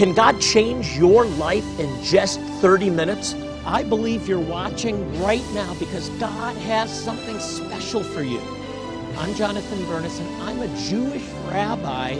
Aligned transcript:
Can 0.00 0.14
God 0.14 0.40
change 0.40 0.96
your 0.96 1.26
life 1.26 1.78
in 1.78 2.02
just 2.02 2.40
30 2.62 2.88
minutes? 2.88 3.34
I 3.66 3.82
believe 3.82 4.26
you're 4.26 4.40
watching 4.40 4.96
right 5.20 5.44
now 5.52 5.74
because 5.74 6.08
God 6.18 6.56
has 6.62 6.90
something 6.90 7.38
special 7.38 8.02
for 8.02 8.22
you. 8.22 8.40
I'm 9.18 9.34
Jonathan 9.34 9.84
Bernis, 9.84 10.18
and 10.18 10.42
I'm 10.42 10.62
a 10.62 10.88
Jewish 10.88 11.22
rabbi 11.50 12.14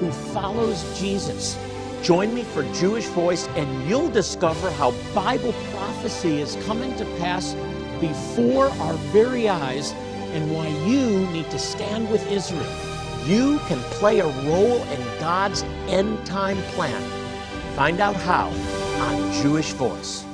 who 0.00 0.10
follows 0.32 0.82
Jesus. 0.98 1.58
Join 2.02 2.34
me 2.34 2.42
for 2.42 2.62
Jewish 2.72 3.04
Voice, 3.08 3.48
and 3.48 3.86
you'll 3.86 4.08
discover 4.08 4.70
how 4.70 4.92
Bible 5.14 5.52
prophecy 5.74 6.40
is 6.40 6.56
coming 6.64 6.96
to 6.96 7.04
pass 7.18 7.54
before 8.00 8.70
our 8.80 8.94
very 9.12 9.46
eyes 9.46 9.92
and 10.32 10.50
why 10.50 10.68
you 10.86 11.26
need 11.32 11.50
to 11.50 11.58
stand 11.58 12.10
with 12.10 12.26
Israel. 12.32 12.64
You 13.26 13.58
can 13.66 13.78
play 13.98 14.20
a 14.20 14.26
role 14.48 14.82
in 14.84 15.18
God's 15.20 15.64
end 15.88 16.24
time 16.24 16.56
plan. 16.72 17.15
Find 17.76 18.00
out 18.00 18.16
how 18.16 18.46
on 19.04 19.32
Jewish 19.42 19.72
Voice. 19.72 20.24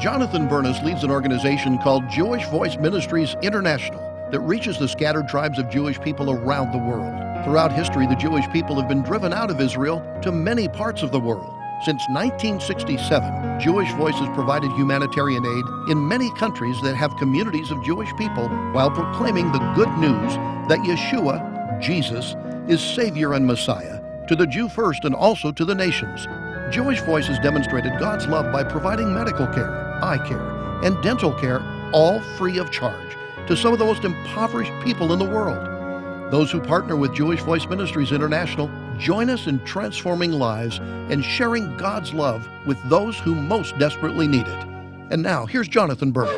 Jonathan 0.00 0.48
Bernis 0.48 0.82
leads 0.82 1.04
an 1.04 1.10
organization 1.10 1.76
called 1.76 2.08
Jewish 2.08 2.46
Voice 2.46 2.78
Ministries 2.78 3.36
International 3.42 4.00
that 4.32 4.40
reaches 4.40 4.78
the 4.78 4.88
scattered 4.88 5.28
tribes 5.28 5.58
of 5.58 5.68
Jewish 5.68 6.00
people 6.00 6.30
around 6.30 6.72
the 6.72 6.78
world. 6.78 7.12
Throughout 7.44 7.74
history, 7.74 8.06
the 8.06 8.14
Jewish 8.14 8.48
people 8.54 8.74
have 8.76 8.88
been 8.88 9.02
driven 9.02 9.34
out 9.34 9.50
of 9.50 9.60
Israel 9.60 10.02
to 10.22 10.32
many 10.32 10.66
parts 10.66 11.02
of 11.02 11.12
the 11.12 11.20
world. 11.20 11.54
Since 11.84 12.08
1967, 12.08 13.60
Jewish 13.60 13.92
Voice 13.92 14.14
has 14.14 14.34
provided 14.34 14.70
humanitarian 14.72 15.44
aid 15.44 15.90
in 15.90 16.08
many 16.08 16.32
countries 16.36 16.80
that 16.80 16.96
have 16.96 17.14
communities 17.18 17.70
of 17.70 17.84
Jewish 17.84 18.16
people 18.16 18.48
while 18.72 18.90
proclaiming 18.90 19.52
the 19.52 19.72
good 19.74 19.90
news 19.98 20.32
that 20.70 20.78
Yeshua, 20.78 21.78
Jesus, 21.82 22.34
is 22.66 22.80
Savior 22.80 23.34
and 23.34 23.46
Messiah 23.46 23.99
to 24.30 24.36
the 24.36 24.46
Jew 24.46 24.68
first 24.68 25.04
and 25.04 25.12
also 25.12 25.50
to 25.50 25.64
the 25.64 25.74
nations. 25.74 26.28
Jewish 26.72 27.00
Voices 27.00 27.36
demonstrated 27.40 27.98
God's 27.98 28.28
love 28.28 28.52
by 28.52 28.62
providing 28.62 29.12
medical 29.12 29.44
care, 29.48 29.98
eye 30.04 30.24
care, 30.24 30.40
and 30.84 31.02
dental 31.02 31.32
care, 31.32 31.60
all 31.92 32.20
free 32.38 32.56
of 32.58 32.70
charge, 32.70 33.16
to 33.48 33.56
some 33.56 33.72
of 33.72 33.80
the 33.80 33.84
most 33.84 34.04
impoverished 34.04 34.70
people 34.84 35.12
in 35.12 35.18
the 35.18 35.24
world. 35.24 36.30
Those 36.30 36.52
who 36.52 36.60
partner 36.60 36.94
with 36.94 37.12
Jewish 37.12 37.40
Voice 37.40 37.66
Ministries 37.66 38.12
International 38.12 38.70
join 38.98 39.30
us 39.30 39.48
in 39.48 39.58
transforming 39.64 40.30
lives 40.30 40.78
and 40.78 41.24
sharing 41.24 41.76
God's 41.76 42.14
love 42.14 42.48
with 42.66 42.80
those 42.88 43.18
who 43.18 43.34
most 43.34 43.76
desperately 43.78 44.28
need 44.28 44.46
it. 44.46 44.64
And 45.10 45.24
now, 45.24 45.44
here's 45.44 45.66
Jonathan 45.66 46.12
Bernis. 46.12 46.36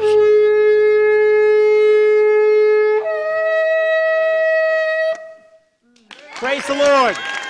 Praise 6.37 6.67
the 6.67 6.75
Lord. 6.75 7.42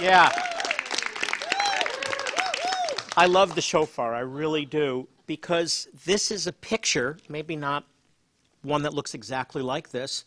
Yeah. 0.00 0.30
I 3.16 3.26
love 3.26 3.54
the 3.54 3.60
shofar, 3.60 4.12
I 4.12 4.20
really 4.20 4.66
do, 4.66 5.06
because 5.26 5.86
this 6.04 6.32
is 6.32 6.48
a 6.48 6.52
picture, 6.52 7.16
maybe 7.28 7.54
not 7.54 7.84
one 8.62 8.82
that 8.82 8.92
looks 8.92 9.14
exactly 9.14 9.62
like 9.62 9.90
this, 9.90 10.24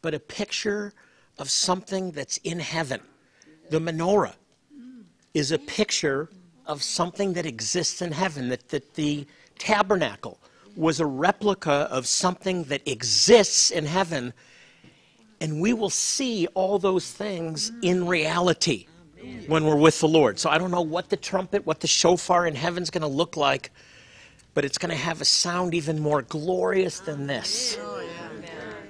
but 0.00 0.14
a 0.14 0.18
picture 0.18 0.94
of 1.38 1.50
something 1.50 2.10
that's 2.12 2.38
in 2.38 2.58
heaven. 2.58 3.00
The 3.68 3.80
menorah 3.80 4.34
is 5.34 5.52
a 5.52 5.58
picture 5.58 6.30
of 6.66 6.82
something 6.82 7.34
that 7.34 7.44
exists 7.44 8.00
in 8.00 8.12
heaven, 8.12 8.48
that, 8.48 8.68
that 8.70 8.94
the 8.94 9.26
tabernacle 9.58 10.38
was 10.74 11.00
a 11.00 11.06
replica 11.06 11.86
of 11.90 12.06
something 12.06 12.64
that 12.64 12.80
exists 12.88 13.70
in 13.70 13.84
heaven. 13.84 14.32
And 15.38 15.60
we 15.60 15.74
will 15.74 15.90
see 15.90 16.46
all 16.54 16.78
those 16.78 17.10
things 17.10 17.72
in 17.82 18.06
reality 18.06 18.86
when 19.46 19.64
we're 19.64 19.76
with 19.76 20.00
the 20.00 20.08
Lord. 20.08 20.38
So 20.38 20.50
I 20.50 20.58
don't 20.58 20.70
know 20.70 20.82
what 20.82 21.08
the 21.10 21.16
trumpet, 21.16 21.66
what 21.66 21.80
the 21.80 21.86
shofar 21.86 22.46
in 22.46 22.54
heaven's 22.54 22.90
going 22.90 23.02
to 23.02 23.08
look 23.08 23.36
like, 23.36 23.70
but 24.54 24.64
it's 24.64 24.78
going 24.78 24.90
to 24.90 24.96
have 24.96 25.20
a 25.20 25.24
sound 25.24 25.74
even 25.74 25.98
more 25.98 26.22
glorious 26.22 27.00
than 27.00 27.26
this. 27.26 27.78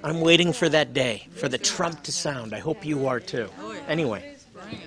I'm 0.03 0.19
waiting 0.19 0.51
for 0.51 0.67
that 0.69 0.93
day, 0.93 1.27
for 1.31 1.47
the 1.47 1.57
trump 1.57 2.03
to 2.03 2.11
sound. 2.11 2.53
I 2.53 2.59
hope 2.59 2.85
you 2.85 3.07
are 3.07 3.19
too. 3.19 3.49
Anyway, 3.87 4.35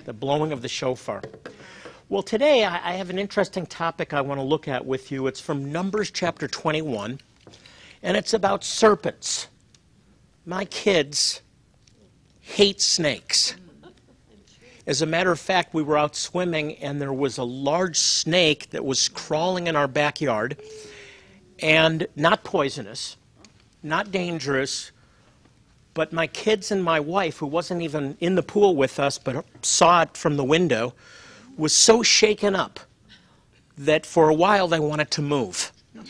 the 0.04 0.12
blowing 0.12 0.52
of 0.52 0.62
the 0.62 0.68
shofar. 0.68 1.22
Well, 2.08 2.22
today 2.22 2.64
I 2.64 2.92
have 2.92 3.10
an 3.10 3.18
interesting 3.18 3.66
topic 3.66 4.12
I 4.12 4.20
want 4.20 4.38
to 4.38 4.44
look 4.44 4.68
at 4.68 4.84
with 4.84 5.10
you. 5.10 5.26
It's 5.26 5.40
from 5.40 5.72
Numbers 5.72 6.10
chapter 6.10 6.46
21, 6.46 7.18
and 8.02 8.16
it's 8.16 8.34
about 8.34 8.62
serpents. 8.62 9.48
My 10.44 10.66
kids 10.66 11.40
hate 12.40 12.80
snakes. 12.80 13.56
As 14.86 15.02
a 15.02 15.06
matter 15.06 15.32
of 15.32 15.40
fact, 15.40 15.74
we 15.74 15.82
were 15.82 15.98
out 15.98 16.14
swimming 16.14 16.76
and 16.76 17.02
there 17.02 17.12
was 17.12 17.38
a 17.38 17.44
large 17.44 17.98
snake 17.98 18.70
that 18.70 18.84
was 18.84 19.08
crawling 19.08 19.66
in 19.66 19.74
our 19.74 19.88
backyard 19.88 20.56
and 21.58 22.06
not 22.14 22.44
poisonous, 22.44 23.16
not 23.82 24.12
dangerous, 24.12 24.92
but 25.92 26.12
my 26.12 26.28
kids 26.28 26.70
and 26.70 26.84
my 26.84 27.00
wife, 27.00 27.38
who 27.38 27.46
wasn't 27.46 27.82
even 27.82 28.16
in 28.20 28.36
the 28.36 28.42
pool 28.44 28.76
with 28.76 29.00
us 29.00 29.18
but 29.18 29.44
saw 29.62 30.02
it 30.02 30.16
from 30.16 30.36
the 30.36 30.44
window, 30.44 30.94
was 31.56 31.72
so 31.72 32.02
shaken 32.04 32.54
up 32.54 32.78
that 33.76 34.06
for 34.06 34.28
a 34.28 34.34
while 34.34 34.68
they 34.68 34.78
wanted 34.78 35.10
to 35.10 35.22
move. 35.22 35.72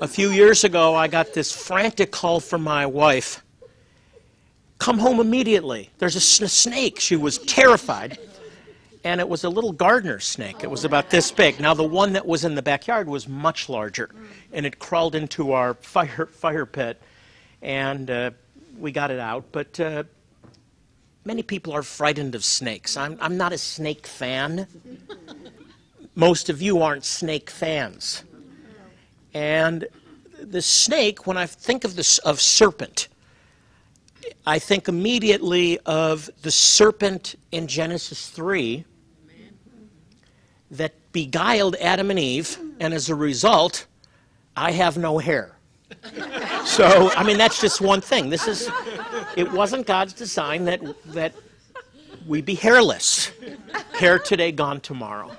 a 0.00 0.08
few 0.08 0.30
years 0.30 0.64
ago, 0.64 0.94
I 0.94 1.08
got 1.08 1.34
this 1.34 1.52
frantic 1.52 2.10
call 2.10 2.40
from 2.40 2.62
my 2.62 2.86
wife 2.86 3.43
Come 4.84 4.98
home 4.98 5.18
immediately. 5.18 5.88
There's 5.96 6.14
a 6.14 6.20
snake. 6.20 7.00
She 7.00 7.16
was 7.16 7.38
terrified. 7.38 8.18
And 9.02 9.18
it 9.18 9.26
was 9.26 9.44
a 9.44 9.48
little 9.48 9.72
gardener 9.72 10.20
snake. 10.20 10.62
It 10.62 10.70
was 10.70 10.84
about 10.84 11.08
this 11.08 11.32
big. 11.32 11.58
Now, 11.58 11.72
the 11.72 11.82
one 11.82 12.12
that 12.12 12.26
was 12.26 12.44
in 12.44 12.54
the 12.54 12.60
backyard 12.60 13.08
was 13.08 13.26
much 13.26 13.70
larger. 13.70 14.10
And 14.52 14.66
it 14.66 14.78
crawled 14.78 15.14
into 15.14 15.52
our 15.52 15.72
fire, 15.80 16.26
fire 16.26 16.66
pit. 16.66 17.00
And 17.62 18.10
uh, 18.10 18.32
we 18.78 18.92
got 18.92 19.10
it 19.10 19.18
out. 19.18 19.46
But 19.52 19.80
uh, 19.80 20.04
many 21.24 21.42
people 21.42 21.72
are 21.72 21.82
frightened 21.82 22.34
of 22.34 22.44
snakes. 22.44 22.98
I'm, 22.98 23.16
I'm 23.22 23.38
not 23.38 23.54
a 23.54 23.58
snake 23.58 24.06
fan. 24.06 24.66
Most 26.14 26.50
of 26.50 26.60
you 26.60 26.82
aren't 26.82 27.06
snake 27.06 27.48
fans. 27.48 28.22
And 29.32 29.86
the 30.38 30.60
snake, 30.60 31.26
when 31.26 31.38
I 31.38 31.46
think 31.46 31.84
of 31.84 31.96
this 31.96 32.18
of 32.18 32.38
serpent, 32.38 33.08
I 34.46 34.58
think 34.58 34.88
immediately 34.88 35.78
of 35.80 36.28
the 36.42 36.50
serpent 36.50 37.34
in 37.50 37.66
Genesis 37.66 38.28
3 38.28 38.84
that 40.70 40.92
beguiled 41.12 41.76
Adam 41.76 42.10
and 42.10 42.18
Eve, 42.18 42.58
and 42.80 42.92
as 42.92 43.08
a 43.08 43.14
result, 43.14 43.86
I 44.56 44.72
have 44.72 44.98
no 44.98 45.18
hair. 45.18 45.56
so, 46.64 47.10
I 47.16 47.22
mean, 47.22 47.38
that's 47.38 47.60
just 47.60 47.80
one 47.80 48.00
thing. 48.00 48.28
This 48.28 48.46
is, 48.46 48.68
it 49.36 49.50
wasn't 49.52 49.86
God's 49.86 50.12
design 50.12 50.64
that, 50.64 50.80
that 51.06 51.34
we 52.26 52.42
be 52.42 52.54
hairless. 52.54 53.30
Hair 53.94 54.18
today, 54.20 54.52
gone 54.52 54.80
tomorrow. 54.80 55.30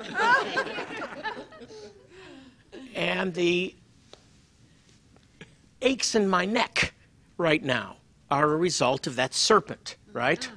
And 2.95 3.33
the 3.33 3.75
aches 5.81 6.15
in 6.15 6.27
my 6.27 6.45
neck 6.45 6.93
right 7.37 7.63
now 7.63 7.97
are 8.31 8.53
a 8.53 8.57
result 8.57 9.07
of 9.07 9.15
that 9.15 9.33
serpent, 9.33 9.95
right? 10.13 10.49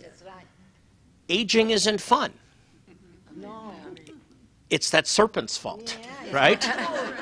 That's 0.00 0.22
right. 0.22 0.46
Aging 1.28 1.70
isn't 1.70 2.00
fun. 2.00 2.32
No. 3.36 3.74
It's 4.70 4.90
that 4.90 5.06
serpent's 5.06 5.56
fault, 5.56 5.98
right? 6.30 6.66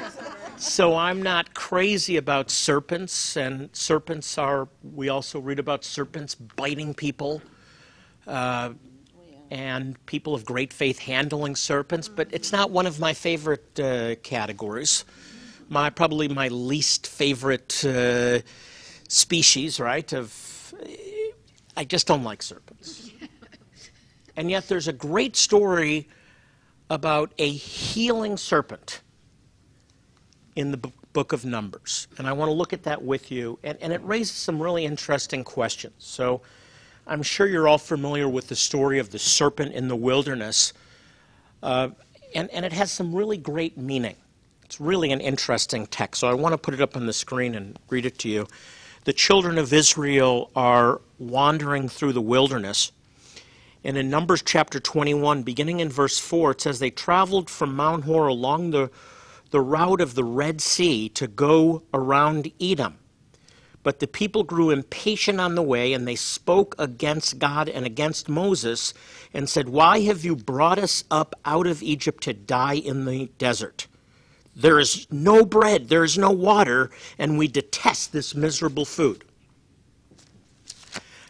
so 0.56 0.97
I'm 0.97 1.22
not 1.22 1.54
crazy 1.54 2.16
about 2.16 2.50
serpents, 2.50 3.37
and 3.37 3.70
serpents 3.75 4.38
are, 4.38 4.69
we 4.94 5.08
also 5.08 5.41
read 5.41 5.58
about 5.58 5.84
serpents 5.84 6.34
biting 6.34 6.94
people. 6.94 7.42
Uh, 8.26 8.75
and 9.50 10.05
people 10.05 10.34
of 10.34 10.44
great 10.44 10.75
faith 10.75 10.99
handling 10.99 11.56
serpents, 11.56 12.08
but 12.08 12.28
it's 12.32 12.52
not 12.52 12.70
one 12.70 12.87
of 12.87 13.00
my 13.00 13.14
favorite 13.14 13.81
uh, 13.81 14.14
categories. 14.17 15.06
My 15.70 15.90
probably 15.90 16.28
my 16.28 16.49
least 16.49 17.06
favorite 17.06 17.82
uh, 17.84 18.40
species, 19.08 19.81
right? 19.81 20.12
Of 20.12 20.75
I 21.76 21.84
just 21.84 22.06
don't 22.06 22.25
like 22.25 22.43
serpents. 22.43 23.10
and 24.37 24.50
yet 24.50 24.69
there's 24.69 24.88
a 24.88 24.93
great 24.93 25.37
story 25.37 26.08
about 26.90 27.32
a 27.38 27.50
healing 27.50 28.37
serpent 28.37 29.00
in 30.56 30.70
the 30.70 30.90
book 31.12 31.32
of 31.32 31.44
Numbers. 31.44 32.08
And 32.19 32.26
I 32.26 32.32
want 32.32 32.49
to 32.49 32.52
look 32.52 32.72
at 32.72 32.82
that 32.84 33.02
with 33.02 33.31
you. 33.31 33.58
And, 33.62 33.78
and 33.81 33.93
it 33.93 34.02
raises 34.02 34.37
some 34.37 34.60
really 34.60 34.84
interesting 34.84 35.44
questions. 35.44 35.94
So 35.99 36.43
I'm 37.06 37.22
sure 37.22 37.46
you're 37.46 37.69
all 37.69 37.78
familiar 37.78 38.28
with 38.28 38.49
the 38.49 38.56
story 38.56 38.99
of 38.99 39.10
the 39.10 39.19
serpent 39.19 39.72
in 39.72 39.88
the 39.88 39.96
wilderness. 39.96 40.72
Uh, 41.62 41.90
and, 42.34 42.50
and 42.50 42.64
it 42.64 42.72
has 42.72 42.90
some 42.90 43.14
really 43.14 43.37
great 43.37 43.76
meaning. 43.78 44.16
It's 44.64 44.81
really 44.81 45.12
an 45.12 45.20
interesting 45.20 45.87
text. 45.87 46.20
So 46.20 46.28
I 46.28 46.34
want 46.34 46.52
to 46.52 46.58
put 46.58 46.75
it 46.75 46.81
up 46.81 46.96
on 46.96 47.06
the 47.06 47.12
screen 47.12 47.55
and 47.55 47.78
read 47.88 48.05
it 48.05 48.19
to 48.19 48.28
you 48.28 48.46
the 49.04 49.14
children 49.14 49.58
of 49.58 49.72
Israel 49.72 50.50
are 50.56 51.00
wandering 51.18 51.88
through 51.88 52.14
the 52.14 52.22
wilderness, 52.22 52.92
And 53.84 53.98
in 53.98 54.10
Numbers 54.10 54.42
chapter 54.44 54.80
21, 54.80 55.42
beginning 55.42 55.80
in 55.80 55.90
verse 55.90 56.18
4, 56.20 56.52
it 56.52 56.62
says, 56.62 56.78
They 56.80 56.90
traveled 56.90 57.50
from 57.50 57.76
Mount 57.76 58.04
Hor 58.04 58.28
along 58.28 58.70
the, 58.70 58.90
the 59.50 59.60
route 59.60 60.00
of 60.00 60.14
the 60.14 60.24
Red 60.24 60.62
Sea 60.62 61.10
to 61.10 61.26
go 61.28 61.82
around 61.94 62.52
Edom. 62.60 62.98
But 63.84 64.00
the 64.00 64.08
people 64.08 64.44
grew 64.44 64.70
impatient 64.70 65.40
on 65.40 65.56
the 65.56 65.62
way, 65.62 65.94
and 65.94 66.08
they 66.08 66.16
spoke 66.16 66.76
against 66.78 67.40
God 67.40 67.68
and 67.68 67.86
against 67.86 68.28
Moses, 68.30 68.94
and 69.34 69.48
said, 69.50 69.70
Why 69.70 70.02
have 70.02 70.24
you 70.24 70.36
brought 70.36 70.78
us 70.78 71.04
up 71.10 71.34
out 71.44 71.66
of 71.66 71.82
Egypt 71.82 72.22
to 72.24 72.34
die 72.34 72.76
in 72.76 73.06
the 73.06 73.30
desert? 73.38 73.88
There 74.58 74.81
is 74.81 75.06
no 75.12 75.44
bread, 75.46 75.88
there 75.88 76.02
is 76.02 76.19
no 76.19 76.32
water, 76.32 76.90
and 77.16 77.38
we 77.38 77.46
detest 77.46 78.12
this 78.12 78.34
miserable 78.34 78.84
food. 78.84 79.22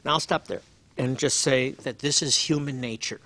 Now 0.02 0.12
I'll 0.12 0.20
stop 0.20 0.46
there 0.46 0.62
and 0.96 1.18
just 1.18 1.40
say 1.42 1.72
that 1.72 1.98
this 1.98 2.22
is 2.22 2.36
human 2.38 2.80
nature. 2.80 3.20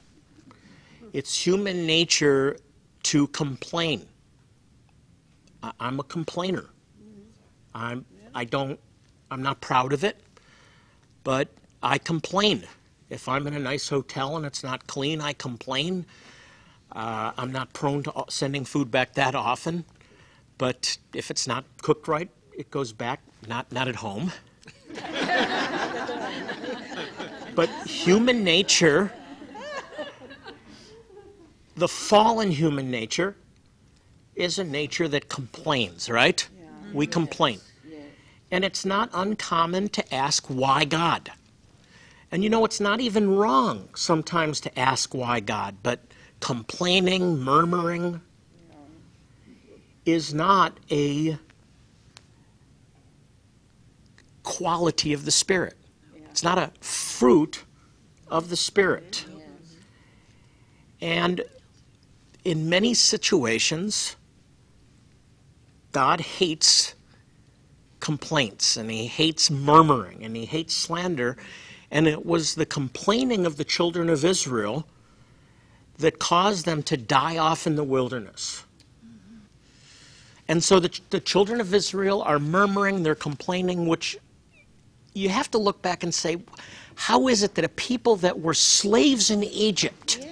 It's 1.12 1.46
human 1.46 1.86
nature 1.86 2.58
to 3.04 3.28
complain. 3.28 4.06
I- 5.62 5.72
I'm 5.78 6.00
a 6.00 6.04
complainer. 6.04 6.66
I'm, 7.72 8.04
I 8.34 8.44
don't, 8.44 8.80
I'm 9.30 9.42
not 9.42 9.60
proud 9.60 9.92
of 9.92 10.02
it, 10.02 10.20
but 11.22 11.48
I 11.80 11.98
complain. 11.98 12.64
If 13.08 13.28
I'm 13.28 13.46
in 13.46 13.54
a 13.54 13.58
nice 13.60 13.88
hotel 13.88 14.36
and 14.36 14.44
it's 14.44 14.64
not 14.64 14.86
clean, 14.88 15.20
I 15.20 15.32
complain. 15.34 16.06
Uh, 16.94 17.32
I'm 17.38 17.50
not 17.52 17.72
prone 17.72 18.02
to 18.04 18.24
sending 18.28 18.64
food 18.64 18.90
back 18.90 19.14
that 19.14 19.34
often, 19.34 19.84
but 20.58 20.98
if 21.14 21.30
it's 21.30 21.46
not 21.46 21.64
cooked 21.80 22.06
right, 22.06 22.28
it 22.56 22.70
goes 22.70 22.92
back, 22.92 23.20
not, 23.48 23.72
not 23.72 23.88
at 23.88 23.96
home. 23.96 24.32
but 27.54 27.70
human 27.86 28.44
nature, 28.44 29.10
the 31.76 31.88
fallen 31.88 32.50
human 32.50 32.90
nature, 32.90 33.36
is 34.34 34.58
a 34.58 34.64
nature 34.64 35.08
that 35.08 35.28
complains, 35.30 36.10
right? 36.10 36.46
We 36.92 37.06
complain. 37.06 37.60
And 38.50 38.64
it's 38.64 38.84
not 38.84 39.08
uncommon 39.14 39.88
to 39.90 40.14
ask 40.14 40.46
why 40.48 40.84
God. 40.84 41.32
And 42.30 42.44
you 42.44 42.50
know, 42.50 42.66
it's 42.66 42.80
not 42.80 43.00
even 43.00 43.30
wrong 43.30 43.88
sometimes 43.94 44.60
to 44.60 44.78
ask 44.78 45.14
why 45.14 45.40
God, 45.40 45.76
but 45.82 46.00
complaining, 46.42 47.38
murmuring 47.38 48.20
is 50.04 50.34
not 50.34 50.76
a 50.90 51.38
quality 54.42 55.12
of 55.12 55.24
the 55.24 55.30
Spirit. 55.30 55.76
It's 56.30 56.42
not 56.42 56.58
a 56.58 56.72
fruit 56.80 57.62
of 58.26 58.50
the 58.50 58.56
Spirit. 58.56 59.24
And 61.00 61.42
in 62.44 62.68
many 62.68 62.92
situations, 62.92 64.16
God 65.92 66.20
hates 66.20 66.96
complaints 68.00 68.76
and 68.76 68.90
he 68.90 69.06
hates 69.06 69.48
murmuring 69.48 70.24
and 70.24 70.36
he 70.36 70.44
hates 70.44 70.74
slander. 70.74 71.36
And 71.88 72.08
it 72.08 72.26
was 72.26 72.56
the 72.56 72.66
complaining 72.66 73.46
of 73.46 73.58
the 73.58 73.64
children 73.64 74.10
of 74.10 74.24
Israel 74.24 74.88
that 76.02 76.18
caused 76.18 76.66
them 76.66 76.82
to 76.84 76.96
die 76.96 77.38
off 77.38 77.66
in 77.66 77.76
the 77.76 77.84
wilderness. 77.84 78.64
And 80.48 80.62
so 80.62 80.78
the, 80.78 81.00
the 81.10 81.20
children 81.20 81.60
of 81.60 81.72
Israel 81.72 82.22
are 82.22 82.38
murmuring, 82.38 83.02
they're 83.02 83.14
complaining, 83.14 83.86
which 83.86 84.18
you 85.14 85.28
have 85.30 85.50
to 85.52 85.58
look 85.58 85.80
back 85.80 86.02
and 86.02 86.12
say, 86.12 86.36
how 86.94 87.28
is 87.28 87.42
it 87.42 87.54
that 87.54 87.64
a 87.64 87.68
people 87.70 88.16
that 88.16 88.40
were 88.40 88.54
slaves 88.54 89.30
in 89.30 89.42
Egypt, 89.44 90.26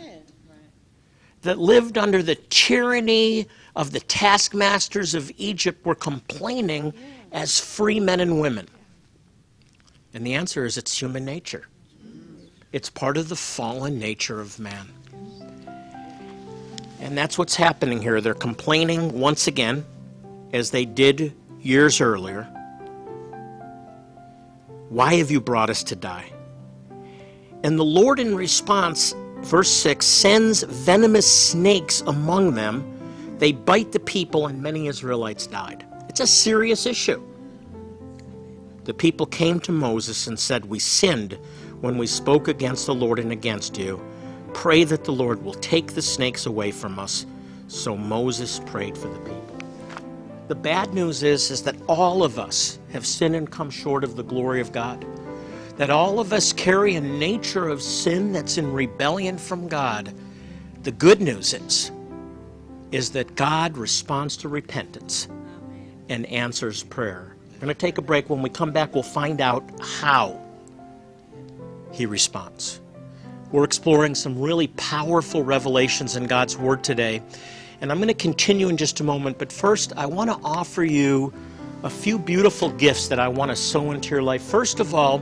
that 1.42 1.58
lived 1.58 1.96
under 1.96 2.22
the 2.22 2.34
tyranny 2.34 3.46
of 3.74 3.92
the 3.92 4.00
taskmasters 4.00 5.14
of 5.14 5.30
Egypt, 5.38 5.86
were 5.86 5.94
complaining 5.94 6.92
as 7.32 7.58
free 7.58 8.00
men 8.00 8.20
and 8.20 8.40
women? 8.40 8.68
And 10.12 10.26
the 10.26 10.34
answer 10.34 10.64
is 10.64 10.76
it's 10.76 11.00
human 11.00 11.24
nature. 11.24 11.66
Mm. 12.04 12.48
It's 12.72 12.90
part 12.90 13.16
of 13.16 13.28
the 13.28 13.36
fallen 13.36 13.98
nature 13.98 14.40
of 14.40 14.58
man. 14.58 14.88
And 17.00 17.16
that's 17.16 17.38
what's 17.38 17.56
happening 17.56 18.00
here. 18.00 18.20
They're 18.20 18.34
complaining 18.34 19.18
once 19.18 19.46
again, 19.46 19.84
as 20.52 20.70
they 20.70 20.84
did 20.84 21.34
years 21.60 22.00
earlier. 22.00 22.44
Why 24.90 25.14
have 25.14 25.30
you 25.30 25.40
brought 25.40 25.70
us 25.70 25.82
to 25.84 25.96
die? 25.96 26.30
And 27.62 27.78
the 27.78 27.84
Lord, 27.84 28.20
in 28.20 28.34
response, 28.34 29.14
verse 29.38 29.70
6, 29.70 30.04
sends 30.04 30.62
venomous 30.62 31.30
snakes 31.50 32.02
among 32.02 32.54
them. 32.54 32.84
They 33.38 33.52
bite 33.52 33.92
the 33.92 34.00
people, 34.00 34.46
and 34.46 34.62
many 34.62 34.86
Israelites 34.86 35.46
died. 35.46 35.86
It's 36.08 36.20
a 36.20 36.26
serious 36.26 36.86
issue. 36.86 37.22
The 38.84 38.94
people 38.94 39.26
came 39.26 39.60
to 39.60 39.72
Moses 39.72 40.26
and 40.26 40.38
said, 40.38 40.64
We 40.64 40.78
sinned 40.78 41.38
when 41.80 41.96
we 41.96 42.06
spoke 42.06 42.48
against 42.48 42.86
the 42.86 42.94
Lord 42.94 43.18
and 43.18 43.32
against 43.32 43.78
you. 43.78 44.02
Pray 44.54 44.84
that 44.84 45.04
the 45.04 45.12
Lord 45.12 45.42
will 45.44 45.54
take 45.54 45.94
the 45.94 46.02
snakes 46.02 46.46
away 46.46 46.70
from 46.70 46.98
us. 46.98 47.26
So 47.68 47.96
Moses 47.96 48.60
prayed 48.66 48.96
for 48.96 49.08
the 49.08 49.18
people. 49.20 49.58
The 50.48 50.54
bad 50.56 50.92
news 50.92 51.22
is, 51.22 51.50
is 51.50 51.62
that 51.62 51.76
all 51.86 52.24
of 52.24 52.38
us 52.38 52.78
have 52.92 53.06
sinned 53.06 53.36
and 53.36 53.48
come 53.48 53.70
short 53.70 54.02
of 54.02 54.16
the 54.16 54.24
glory 54.24 54.60
of 54.60 54.72
God. 54.72 55.06
That 55.76 55.90
all 55.90 56.18
of 56.18 56.32
us 56.32 56.52
carry 56.52 56.96
a 56.96 57.00
nature 57.00 57.68
of 57.68 57.80
sin 57.80 58.32
that's 58.32 58.58
in 58.58 58.72
rebellion 58.72 59.38
from 59.38 59.68
God. 59.68 60.12
The 60.82 60.90
good 60.90 61.20
news 61.20 61.54
is, 61.54 61.92
is 62.90 63.10
that 63.10 63.36
God 63.36 63.78
responds 63.78 64.36
to 64.38 64.48
repentance 64.48 65.28
and 66.08 66.26
answers 66.26 66.82
prayer. 66.82 67.36
We're 67.52 67.60
going 67.60 67.68
to 67.68 67.74
take 67.74 67.98
a 67.98 68.02
break. 68.02 68.28
When 68.28 68.42
we 68.42 68.50
come 68.50 68.72
back, 68.72 68.92
we'll 68.94 69.02
find 69.02 69.40
out 69.40 69.62
how 69.80 70.40
he 71.92 72.06
responds. 72.06 72.80
We're 73.52 73.64
exploring 73.64 74.14
some 74.14 74.40
really 74.40 74.68
powerful 74.68 75.42
revelations 75.42 76.14
in 76.14 76.26
God's 76.26 76.56
Word 76.56 76.84
today. 76.84 77.20
And 77.80 77.90
I'm 77.90 77.98
going 77.98 78.06
to 78.06 78.14
continue 78.14 78.68
in 78.68 78.76
just 78.76 79.00
a 79.00 79.04
moment. 79.04 79.38
But 79.38 79.50
first, 79.50 79.92
I 79.96 80.06
want 80.06 80.30
to 80.30 80.38
offer 80.44 80.84
you 80.84 81.32
a 81.82 81.90
few 81.90 82.16
beautiful 82.16 82.70
gifts 82.70 83.08
that 83.08 83.18
I 83.18 83.26
want 83.26 83.50
to 83.50 83.56
sow 83.56 83.90
into 83.90 84.10
your 84.10 84.22
life. 84.22 84.42
First 84.42 84.78
of 84.78 84.94
all, 84.94 85.20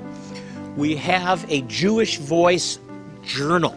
we 0.76 0.94
have 0.96 1.50
a 1.50 1.62
Jewish 1.62 2.18
Voice 2.18 2.78
journal. 3.22 3.74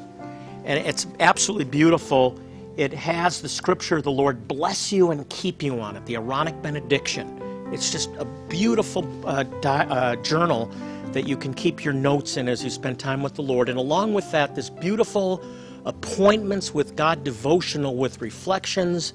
And 0.65 0.85
it's 0.85 1.07
absolutely 1.21 1.65
beautiful. 1.65 2.37
It 2.75 2.91
has 2.91 3.41
the 3.41 3.49
scripture, 3.49 4.01
the 4.01 4.11
Lord 4.11 4.49
bless 4.49 4.91
you 4.91 5.11
and 5.11 5.29
keep 5.29 5.63
you 5.63 5.79
on 5.79 5.95
it, 5.95 6.05
the 6.05 6.15
Aaronic 6.15 6.61
benediction. 6.61 7.41
It's 7.71 7.89
just 7.89 8.09
a 8.17 8.25
beautiful 8.49 9.07
uh, 9.25 9.43
di- 9.43 9.85
uh, 9.85 10.17
journal 10.17 10.69
that 11.13 11.27
you 11.27 11.35
can 11.35 11.53
keep 11.53 11.83
your 11.83 11.93
notes 11.93 12.37
in 12.37 12.47
as 12.47 12.63
you 12.63 12.69
spend 12.69 12.99
time 12.99 13.21
with 13.21 13.35
the 13.35 13.41
Lord. 13.41 13.69
And 13.69 13.77
along 13.77 14.13
with 14.13 14.29
that, 14.31 14.55
this 14.55 14.69
beautiful 14.69 15.43
appointments 15.85 16.73
with 16.73 16.95
God 16.95 17.23
devotional 17.23 17.95
with 17.95 18.21
reflections 18.21 19.13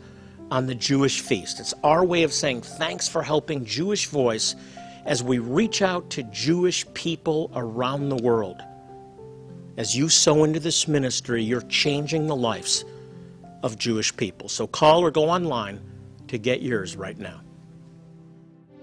on 0.50 0.66
the 0.66 0.74
Jewish 0.74 1.20
feast. 1.20 1.60
It's 1.60 1.74
our 1.82 2.04
way 2.04 2.22
of 2.22 2.32
saying 2.32 2.62
thanks 2.62 3.08
for 3.08 3.22
helping 3.22 3.64
Jewish 3.64 4.06
Voice 4.06 4.54
as 5.04 5.22
we 5.22 5.38
reach 5.38 5.82
out 5.82 6.10
to 6.10 6.22
Jewish 6.24 6.84
people 6.94 7.50
around 7.54 8.08
the 8.08 8.16
world. 8.16 8.60
As 9.76 9.96
you 9.96 10.08
sow 10.08 10.44
into 10.44 10.60
this 10.60 10.88
ministry, 10.88 11.42
you're 11.42 11.60
changing 11.62 12.26
the 12.26 12.36
lives 12.36 12.84
of 13.62 13.78
Jewish 13.78 14.16
people. 14.16 14.48
So 14.48 14.66
call 14.66 15.02
or 15.02 15.10
go 15.10 15.28
online 15.28 15.80
to 16.28 16.38
get 16.38 16.62
yours 16.62 16.96
right 16.96 17.18
now. 17.18 17.40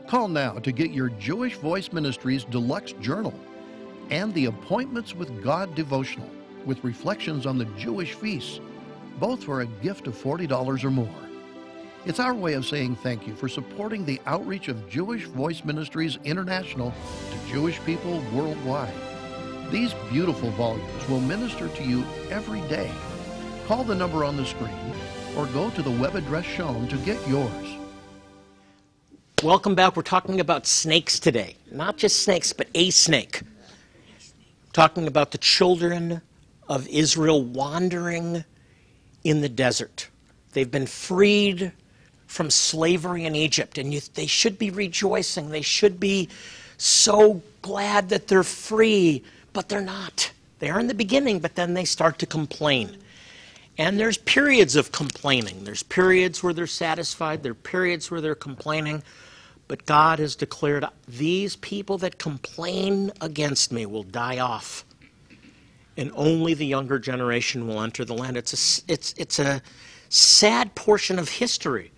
Call 0.07 0.27
now 0.27 0.53
to 0.59 0.71
get 0.71 0.91
your 0.91 1.09
Jewish 1.09 1.55
Voice 1.55 1.91
Ministries 1.93 2.43
Deluxe 2.43 2.91
Journal 2.99 3.33
and 4.09 4.33
the 4.33 4.45
Appointments 4.45 5.15
with 5.15 5.41
God 5.41 5.73
devotional 5.75 6.29
with 6.65 6.83
reflections 6.83 7.45
on 7.45 7.57
the 7.57 7.65
Jewish 7.77 8.13
feasts, 8.13 8.59
both 9.19 9.43
for 9.43 9.61
a 9.61 9.65
gift 9.65 10.07
of 10.07 10.15
$40 10.15 10.83
or 10.83 10.91
more. 10.91 11.07
It's 12.05 12.19
our 12.19 12.33
way 12.33 12.53
of 12.53 12.65
saying 12.65 12.97
thank 12.97 13.25
you 13.25 13.33
for 13.33 13.47
supporting 13.47 14.05
the 14.05 14.19
outreach 14.25 14.67
of 14.67 14.89
Jewish 14.89 15.23
Voice 15.25 15.63
Ministries 15.63 16.19
International 16.25 16.91
to 16.91 17.51
Jewish 17.51 17.79
people 17.85 18.21
worldwide. 18.33 18.93
These 19.71 19.93
beautiful 20.11 20.51
volumes 20.51 21.07
will 21.07 21.21
minister 21.21 21.69
to 21.69 21.83
you 21.83 22.03
every 22.29 22.61
day. 22.67 22.91
Call 23.67 23.85
the 23.85 23.95
number 23.95 24.25
on 24.25 24.35
the 24.35 24.45
screen 24.45 24.93
or 25.37 25.47
go 25.47 25.69
to 25.69 25.81
the 25.81 25.91
web 25.91 26.15
address 26.15 26.45
shown 26.45 26.87
to 26.89 26.97
get 26.97 27.25
yours. 27.27 27.82
Welcome 29.43 29.75
back. 29.75 29.97
We're 29.97 30.03
talking 30.03 30.39
about 30.39 30.65
snakes 30.65 31.19
today. 31.19 31.57
Not 31.69 31.97
just 31.97 32.23
snakes, 32.23 32.53
but 32.53 32.69
a 32.75 32.91
snake. 32.91 33.41
Talking 34.71 35.05
about 35.05 35.31
the 35.31 35.37
children 35.37 36.21
of 36.69 36.87
Israel 36.87 37.43
wandering 37.43 38.45
in 39.25 39.41
the 39.41 39.49
desert. 39.49 40.07
They've 40.53 40.71
been 40.71 40.85
freed 40.85 41.73
from 42.25 42.49
slavery 42.49 43.25
in 43.25 43.35
Egypt, 43.35 43.77
and 43.77 43.93
you, 43.93 43.99
they 44.13 44.27
should 44.27 44.57
be 44.57 44.69
rejoicing. 44.69 45.49
They 45.49 45.61
should 45.61 45.99
be 45.99 46.29
so 46.77 47.41
glad 47.61 48.07
that 48.09 48.29
they're 48.29 48.43
free, 48.43 49.23
but 49.51 49.67
they're 49.67 49.81
not. 49.81 50.31
They 50.59 50.69
are 50.69 50.79
in 50.79 50.87
the 50.87 50.93
beginning, 50.93 51.39
but 51.39 51.55
then 51.55 51.73
they 51.73 51.83
start 51.83 52.17
to 52.19 52.25
complain. 52.25 52.95
And 53.77 53.99
there's 53.99 54.19
periods 54.19 54.77
of 54.77 54.93
complaining. 54.93 55.65
There's 55.65 55.83
periods 55.83 56.41
where 56.41 56.53
they're 56.53 56.65
satisfied, 56.65 57.43
there 57.43 57.51
are 57.51 57.55
periods 57.55 58.09
where 58.09 58.21
they're 58.21 58.35
complaining. 58.35 59.03
But 59.73 59.87
God 59.87 60.19
has 60.19 60.35
declared 60.35 60.85
these 61.07 61.55
people 61.55 61.97
that 61.97 62.19
complain 62.19 63.11
against 63.19 63.71
me 63.71 63.87
will 63.87 64.03
die 64.03 64.37
off. 64.37 64.85
And 65.97 66.11
only 66.13 66.53
the 66.53 66.67
younger 66.67 66.99
generation 66.99 67.67
will 67.67 67.81
enter 67.81 68.05
the 68.05 68.13
land. 68.13 68.37
It's 68.37 68.53
a, 68.53 68.91
it's, 68.93 69.15
it's 69.17 69.39
a 69.39 69.63
sad 70.09 70.75
portion 70.75 71.17
of 71.17 71.27
history 71.27 71.91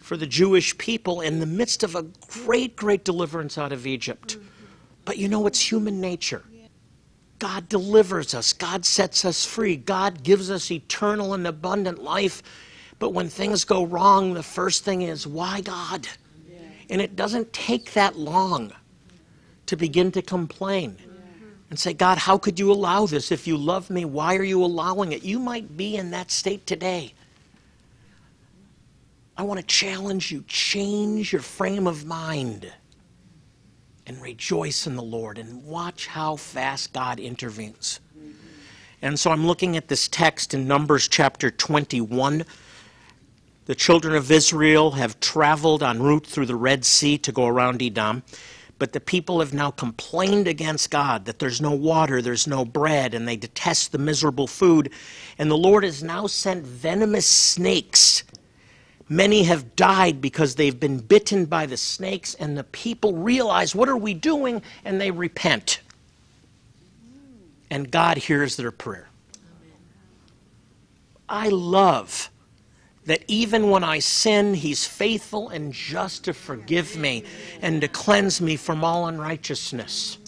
for 0.00 0.16
the 0.16 0.26
Jewish 0.26 0.78
people 0.78 1.20
in 1.20 1.38
the 1.38 1.44
midst 1.44 1.82
of 1.82 1.94
a 1.96 2.04
great, 2.28 2.76
great 2.76 3.04
deliverance 3.04 3.58
out 3.58 3.70
of 3.70 3.86
Egypt. 3.86 4.38
But 5.04 5.18
you 5.18 5.28
know, 5.28 5.46
it's 5.46 5.60
human 5.60 6.00
nature. 6.00 6.44
God 7.40 7.68
delivers 7.68 8.34
us, 8.34 8.54
God 8.54 8.86
sets 8.86 9.26
us 9.26 9.44
free, 9.44 9.76
God 9.76 10.22
gives 10.22 10.50
us 10.50 10.70
eternal 10.70 11.34
and 11.34 11.46
abundant 11.46 12.02
life. 12.02 12.42
But 12.98 13.10
when 13.10 13.28
things 13.28 13.66
go 13.66 13.84
wrong, 13.84 14.32
the 14.32 14.42
first 14.42 14.82
thing 14.82 15.02
is, 15.02 15.26
why 15.26 15.60
God? 15.60 16.08
And 16.90 17.00
it 17.00 17.16
doesn't 17.16 17.52
take 17.52 17.92
that 17.92 18.16
long 18.16 18.72
to 19.66 19.76
begin 19.76 20.12
to 20.12 20.22
complain 20.22 20.96
and 21.70 21.78
say, 21.78 21.92
God, 21.92 22.18
how 22.18 22.38
could 22.38 22.58
you 22.58 22.70
allow 22.70 23.06
this? 23.06 23.32
If 23.32 23.46
you 23.46 23.56
love 23.56 23.90
me, 23.90 24.04
why 24.04 24.36
are 24.36 24.44
you 24.44 24.62
allowing 24.62 25.12
it? 25.12 25.24
You 25.24 25.38
might 25.38 25.76
be 25.76 25.96
in 25.96 26.10
that 26.10 26.30
state 26.30 26.66
today. 26.66 27.14
I 29.36 29.42
want 29.42 29.58
to 29.58 29.66
challenge 29.66 30.30
you 30.30 30.44
change 30.46 31.32
your 31.32 31.42
frame 31.42 31.86
of 31.86 32.04
mind 32.04 32.72
and 34.06 34.20
rejoice 34.20 34.86
in 34.86 34.94
the 34.94 35.02
Lord 35.02 35.38
and 35.38 35.64
watch 35.64 36.06
how 36.06 36.36
fast 36.36 36.92
God 36.92 37.18
intervenes. 37.18 38.00
And 39.02 39.18
so 39.18 39.30
I'm 39.30 39.46
looking 39.46 39.76
at 39.76 39.88
this 39.88 40.08
text 40.08 40.54
in 40.54 40.68
Numbers 40.68 41.08
chapter 41.08 41.50
21. 41.50 42.44
The 43.66 43.74
children 43.74 44.14
of 44.14 44.30
Israel 44.30 44.92
have 44.92 45.20
traveled 45.20 45.82
en 45.82 46.02
route 46.02 46.26
through 46.26 46.46
the 46.46 46.56
Red 46.56 46.84
Sea 46.84 47.18
to 47.18 47.32
go 47.32 47.46
around 47.46 47.82
Edom, 47.82 48.22
but 48.78 48.92
the 48.92 49.00
people 49.00 49.40
have 49.40 49.54
now 49.54 49.70
complained 49.70 50.48
against 50.48 50.90
God 50.90 51.24
that 51.26 51.38
there's 51.38 51.60
no 51.60 51.72
water, 51.72 52.20
there's 52.22 52.46
no 52.46 52.64
bread, 52.64 53.14
and 53.14 53.26
they 53.26 53.36
detest 53.36 53.92
the 53.92 53.98
miserable 53.98 54.46
food. 54.46 54.90
And 55.38 55.50
the 55.50 55.56
Lord 55.56 55.84
has 55.84 56.02
now 56.02 56.26
sent 56.26 56.66
venomous 56.66 57.26
snakes 57.26 58.24
Many 59.08 59.44
have 59.44 59.76
died 59.76 60.20
because 60.20 60.54
they've 60.54 60.78
been 60.78 60.98
bitten 60.98 61.44
by 61.44 61.66
the 61.66 61.76
snakes, 61.76 62.34
and 62.34 62.56
the 62.56 62.64
people 62.64 63.12
realize, 63.14 63.74
What 63.74 63.88
are 63.88 63.96
we 63.96 64.14
doing? 64.14 64.62
And 64.84 65.00
they 65.00 65.10
repent. 65.10 65.80
And 67.70 67.90
God 67.90 68.16
hears 68.18 68.56
their 68.56 68.70
prayer. 68.70 69.08
I 71.28 71.48
love 71.48 72.30
that 73.06 73.22
even 73.28 73.70
when 73.70 73.84
I 73.84 73.98
sin, 73.98 74.54
He's 74.54 74.86
faithful 74.86 75.48
and 75.50 75.72
just 75.72 76.24
to 76.24 76.34
forgive 76.34 76.96
me 76.96 77.24
and 77.60 77.80
to 77.80 77.88
cleanse 77.88 78.40
me 78.40 78.56
from 78.56 78.84
all 78.84 79.06
unrighteousness. 79.06 80.18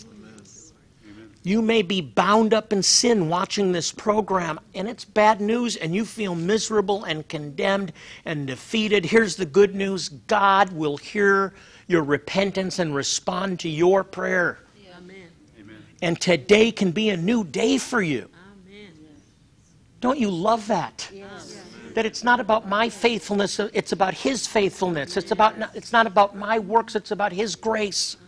You 1.47 1.63
may 1.63 1.83
be 1.83 2.01
bound 2.01 2.53
up 2.53 2.73
in 2.73 2.83
sin 2.83 3.29
watching 3.29 3.71
this 3.71 3.93
program, 3.93 4.59
and 4.75 4.89
it's 4.89 5.05
bad 5.05 5.41
news, 5.41 5.77
and 5.77 5.95
you 5.95 6.05
feel 6.05 6.35
miserable 6.35 7.05
and 7.05 7.27
condemned 7.29 7.93
and 8.25 8.49
defeated. 8.49 9.05
Here's 9.05 9.37
the 9.37 9.47
good 9.47 9.73
news 9.73 10.09
God 10.09 10.73
will 10.73 10.97
hear 10.97 11.55
your 11.87 12.03
repentance 12.03 12.81
and 12.81 12.93
respond 12.93 13.61
to 13.61 13.69
your 13.69 14.03
prayer. 14.03 14.59
Amen. 14.99 15.29
And 16.03 16.21
today 16.21 16.73
can 16.73 16.91
be 16.91 17.11
a 17.11 17.17
new 17.17 17.45
day 17.45 17.79
for 17.79 18.03
you. 18.03 18.29
Amen. 18.69 18.91
Don't 20.01 20.19
you 20.19 20.33
love 20.33 20.67
that? 20.67 21.09
Yes. 21.15 21.63
That 21.97 22.05
it's 22.05 22.23
not 22.23 22.41
about 22.41 22.69
my 22.69 22.91
faithfulness, 22.91 23.59
it's 23.59 23.93
about 23.93 24.13
His 24.13 24.47
faithfulness. 24.47 25.17
It's, 25.17 25.31
about, 25.31 25.55
it's 25.75 25.95
not 25.95 26.07
about 26.07 26.37
my 26.37 26.59
works, 26.59 26.95
it's 26.95 27.11
about 27.11 27.33
His 27.33 27.57
grace. 27.57 28.19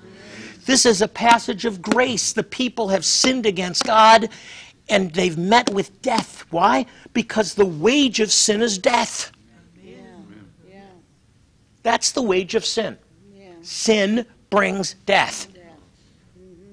This 0.65 0.87
is 0.87 1.03
a 1.03 1.09
passage 1.09 1.67
of 1.67 1.83
grace. 1.83 2.33
The 2.33 2.45
people 2.45 2.89
have 2.89 3.05
sinned 3.05 3.45
against 3.45 3.85
God 3.85 4.31
and 4.89 5.13
they've 5.13 5.37
met 5.37 5.69
with 5.69 6.01
death. 6.01 6.47
Why? 6.49 6.87
Because 7.13 7.57
the 7.57 7.67
wage 7.67 8.21
of 8.21 8.33
sin 8.33 8.63
is 8.63 8.79
death. 8.79 9.33
Yeah. 9.85 10.81
That's 11.83 12.13
the 12.13 12.23
wage 12.23 12.55
of 12.55 12.65
sin. 12.65 12.97
Yeah. 13.35 13.51
Sin 13.61 14.25
brings 14.49 14.95
death. 15.05 15.47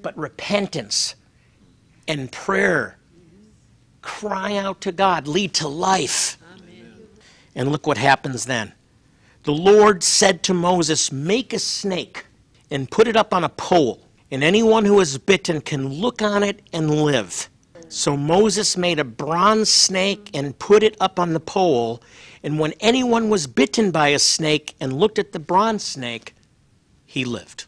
But 0.02 0.18
repentance 0.18 1.16
and 2.08 2.32
prayer, 2.32 2.98
cry 4.02 4.56
out 4.56 4.80
to 4.80 4.94
God, 4.94 5.28
lead 5.28 5.54
to 5.56 5.68
life. 5.68 6.38
And 7.56 7.72
look 7.72 7.88
what 7.88 7.98
happens 7.98 8.46
then. 8.46 8.74
The 9.44 9.54
Lord 9.54 10.04
said 10.04 10.44
to 10.44 10.54
Moses, 10.54 11.12
Make 11.12 11.54
a 11.54 11.60
snake 11.60 12.26
and 12.70 12.90
put 12.90 13.08
it 13.08 13.16
up 13.16 13.34
on 13.34 13.44
a 13.44 13.50
pole, 13.50 14.02
and 14.32 14.44
anyone 14.44 14.86
who 14.86 15.00
is 15.00 15.18
bitten 15.18 15.62
can 15.62 15.88
look 15.88 16.22
on 16.22 16.44
it 16.44 16.62
and 16.74 17.04
live. 17.04 17.50
So 17.88 18.18
Moses 18.18 18.76
made 18.76 19.00
a 19.00 19.04
bronze 19.04 19.70
snake 19.70 20.32
and 20.34 20.58
put 20.58 20.84
it 20.84 20.98
up 21.00 21.20
on 21.20 21.34
the 21.34 21.40
pole, 21.40 22.02
and 22.44 22.60
when 22.60 22.74
anyone 22.80 23.30
was 23.30 23.48
bitten 23.48 23.92
by 23.92 24.10
a 24.10 24.20
snake 24.20 24.76
and 24.80 24.92
looked 24.94 25.20
at 25.20 25.32
the 25.32 25.40
bronze 25.40 25.84
snake, 25.84 26.34
he 27.06 27.24
lived. 27.24 27.66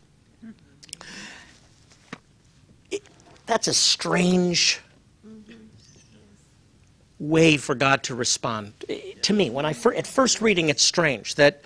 It- 2.89 3.03
that's 3.45 3.67
a 3.67 3.73
strange 3.73 4.81
way 7.19 7.57
for 7.57 7.75
God 7.75 8.03
to 8.03 8.15
respond. 8.15 8.73
To 9.23 9.33
me, 9.33 9.49
when 9.49 9.65
I 9.65 9.73
fir- 9.73 9.93
at 9.95 10.07
first 10.07 10.41
reading, 10.41 10.69
it's 10.69 10.83
strange 10.83 11.35
that 11.35 11.61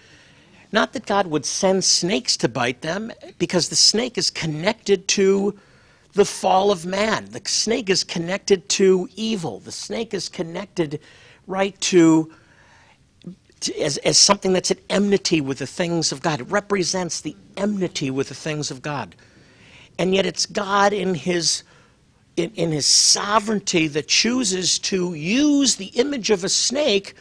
not 0.72 0.94
that 0.94 1.06
God 1.06 1.28
would 1.28 1.46
send 1.46 1.84
snakes 1.84 2.38
to 2.38 2.48
bite 2.48 2.82
them, 2.82 3.12
because 3.38 3.70
the 3.70 3.76
snake 3.76 4.18
is 4.18 4.30
connected 4.30 5.08
to 5.10 5.60
the 6.14 6.26
fall 6.26 6.72
of 6.72 6.86
man. 6.86 7.26
The 7.32 7.42
snake 7.46 7.90
is 7.90 8.04
connected 8.04 8.70
to 8.70 9.10
evil. 9.16 9.60
The 9.60 9.72
snake 9.72 10.14
is 10.14 10.30
connected 10.30 11.00
right 11.48 11.80
to, 11.82 12.34
to 13.62 13.82
as, 13.82 13.98
as 13.98 14.18
something 14.18 14.54
that's 14.54 14.72
at 14.72 14.80
enmity 14.90 15.42
with 15.42 15.60
the 15.60 15.68
things 15.68 16.12
of 16.12 16.22
God. 16.22 16.42
It 16.42 16.48
represents 16.50 17.22
the 17.22 17.36
enmity 17.58 18.10
with 18.10 18.30
the 18.30 18.36
things 18.36 18.72
of 18.72 18.82
God. 18.82 19.16
And 20.00 20.16
yet 20.16 20.26
it's 20.26 20.46
God 20.46 20.94
in 20.94 21.16
his 21.16 21.64
in, 22.38 22.52
in 22.52 22.72
his 22.72 22.86
sovereignty 22.86 23.88
that 23.88 24.08
chooses 24.08 24.80
to 24.80 25.14
use 25.14 25.76
the 25.76 25.88
image 25.88 26.30
of 26.30 26.44
a 26.44 26.50
snake 26.50 27.16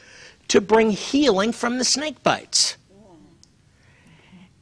to 0.49 0.61
bring 0.61 0.91
healing 0.91 1.53
from 1.53 1.79
the 1.79 1.85
snake 1.85 2.23
bites. 2.23 2.77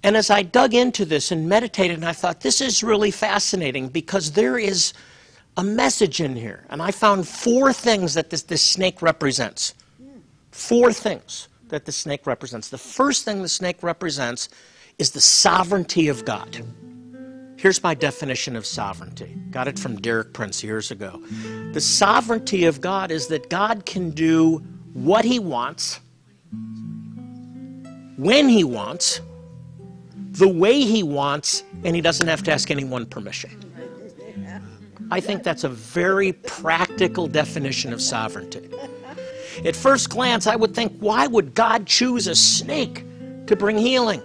And 0.03 0.17
as 0.17 0.31
I 0.31 0.43
dug 0.43 0.75
into 0.75 1.05
this 1.05 1.33
and 1.33 1.49
meditated, 1.49 1.97
and 1.97 2.07
I 2.07 2.13
thought, 2.13 2.41
this 2.41 2.61
is 2.61 2.85
really 2.85 3.11
fascinating 3.11 3.89
because 3.89 4.33
there 4.33 4.57
is 4.57 4.93
a 5.57 5.65
message 5.65 6.21
in 6.21 6.37
here. 6.37 6.65
And 6.71 6.81
I 6.81 6.93
found 6.93 7.27
four 7.27 7.73
things 7.73 8.15
that 8.15 8.31
this, 8.31 8.43
this 8.43 8.63
snake 8.63 9.03
represents. 9.03 9.75
Four 10.53 10.93
things 10.93 11.49
that 11.69 11.85
the 11.85 11.93
snake 11.93 12.27
represents. 12.27 12.69
The 12.69 12.79
first 12.79 13.25
thing 13.25 13.43
the 13.43 13.49
snake 13.49 13.83
represents 13.83 14.49
is 14.99 15.11
the 15.11 15.21
sovereignty 15.21 16.09
of 16.09 16.25
God. 16.25 16.65
Here's 17.59 17.83
my 17.83 17.93
definition 17.93 18.55
of 18.55 18.65
sovereignty. 18.65 19.37
Got 19.51 19.67
it 19.67 19.81
from 19.81 19.97
Derek 19.97 20.33
Prince 20.33 20.63
years 20.63 20.93
ago. 20.93 21.21
The 21.73 21.81
sovereignty 21.81 22.67
of 22.67 22.81
God 22.81 23.11
is 23.11 23.27
that 23.29 23.51
God 23.51 23.85
can 23.85 24.11
do 24.11 24.59
what 24.95 25.25
he 25.25 25.41
wants, 25.41 25.99
when 28.17 28.49
he 28.49 28.63
wants, 28.63 29.21
the 30.15 30.47
way 30.47 30.83
he 30.83 31.03
wants, 31.03 31.65
and 31.85 31.97
he 31.97 32.01
doesn't 32.01 32.29
have 32.29 32.45
to 32.45 32.53
ask 32.53 32.71
anyone 32.71 33.07
permission. 33.07 33.51
I 35.11 35.19
think 35.19 35.43
that's 35.43 35.65
a 35.65 35.69
very 35.69 36.35
practical 36.35 37.27
definition 37.27 37.93
of 37.93 38.01
sovereignty. 38.01 38.69
At 39.65 39.75
first 39.75 40.11
glance, 40.11 40.47
I 40.47 40.55
would 40.55 40.77
think, 40.77 40.97
why 41.01 41.27
would 41.27 41.55
God 41.55 41.87
choose 41.87 42.29
a 42.29 42.37
snake 42.37 43.05
to 43.47 43.57
bring 43.57 43.79
healing? 43.79 44.23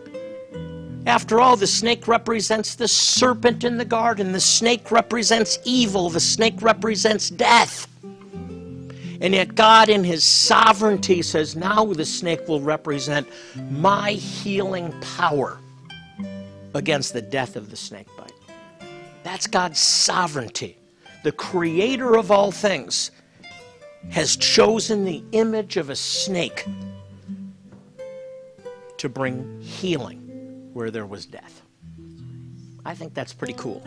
After 1.05 1.41
all, 1.41 1.57
the 1.57 1.67
snake 1.67 2.07
represents 2.07 2.75
the 2.75 2.88
serpent 2.88 3.65
in 3.65 3.77
the 3.77 3.86
garden. 3.86 4.31
The 4.31 4.39
snake 4.39 4.89
represents 4.89 5.60
evil. 5.65 6.10
The 6.10 6.22
snake 6.22 6.62
represents 6.62 7.29
death. 7.29 7.88
And 8.03 9.33
yet, 9.33 9.55
God, 9.55 9.89
in 9.89 10.03
His 10.03 10.24
sovereignty, 10.24 11.22
says, 11.22 11.55
now 11.55 11.86
the 11.86 12.05
snake 12.05 12.48
will 12.48 12.62
represent 12.62 13.27
my 13.69 14.13
healing 14.13 14.93
power 15.17 15.60
against 16.74 17.13
the 17.13 17.22
death 17.22 17.55
of 17.55 17.69
the 17.69 17.77
snake 17.77 18.07
bite. 18.17 18.33
That's 19.24 19.48
God's 19.48 19.79
sovereignty. 19.79 20.77
The 21.24 21.31
creator 21.31 22.15
of 22.15 22.31
all 22.31 22.51
things 22.51 23.12
has 24.10 24.36
chosen 24.36 25.05
the 25.05 25.24
image 25.31 25.77
of 25.77 25.89
a 25.89 25.95
snake 25.95 26.65
to 28.98 29.10
bring 29.10 29.62
healing 29.62 30.22
where 30.73 30.91
there 30.91 31.05
was 31.05 31.25
death. 31.25 31.61
I 32.85 32.93
think 32.93 33.13
that's 33.13 33.33
pretty 33.33 33.53
cool. 33.53 33.81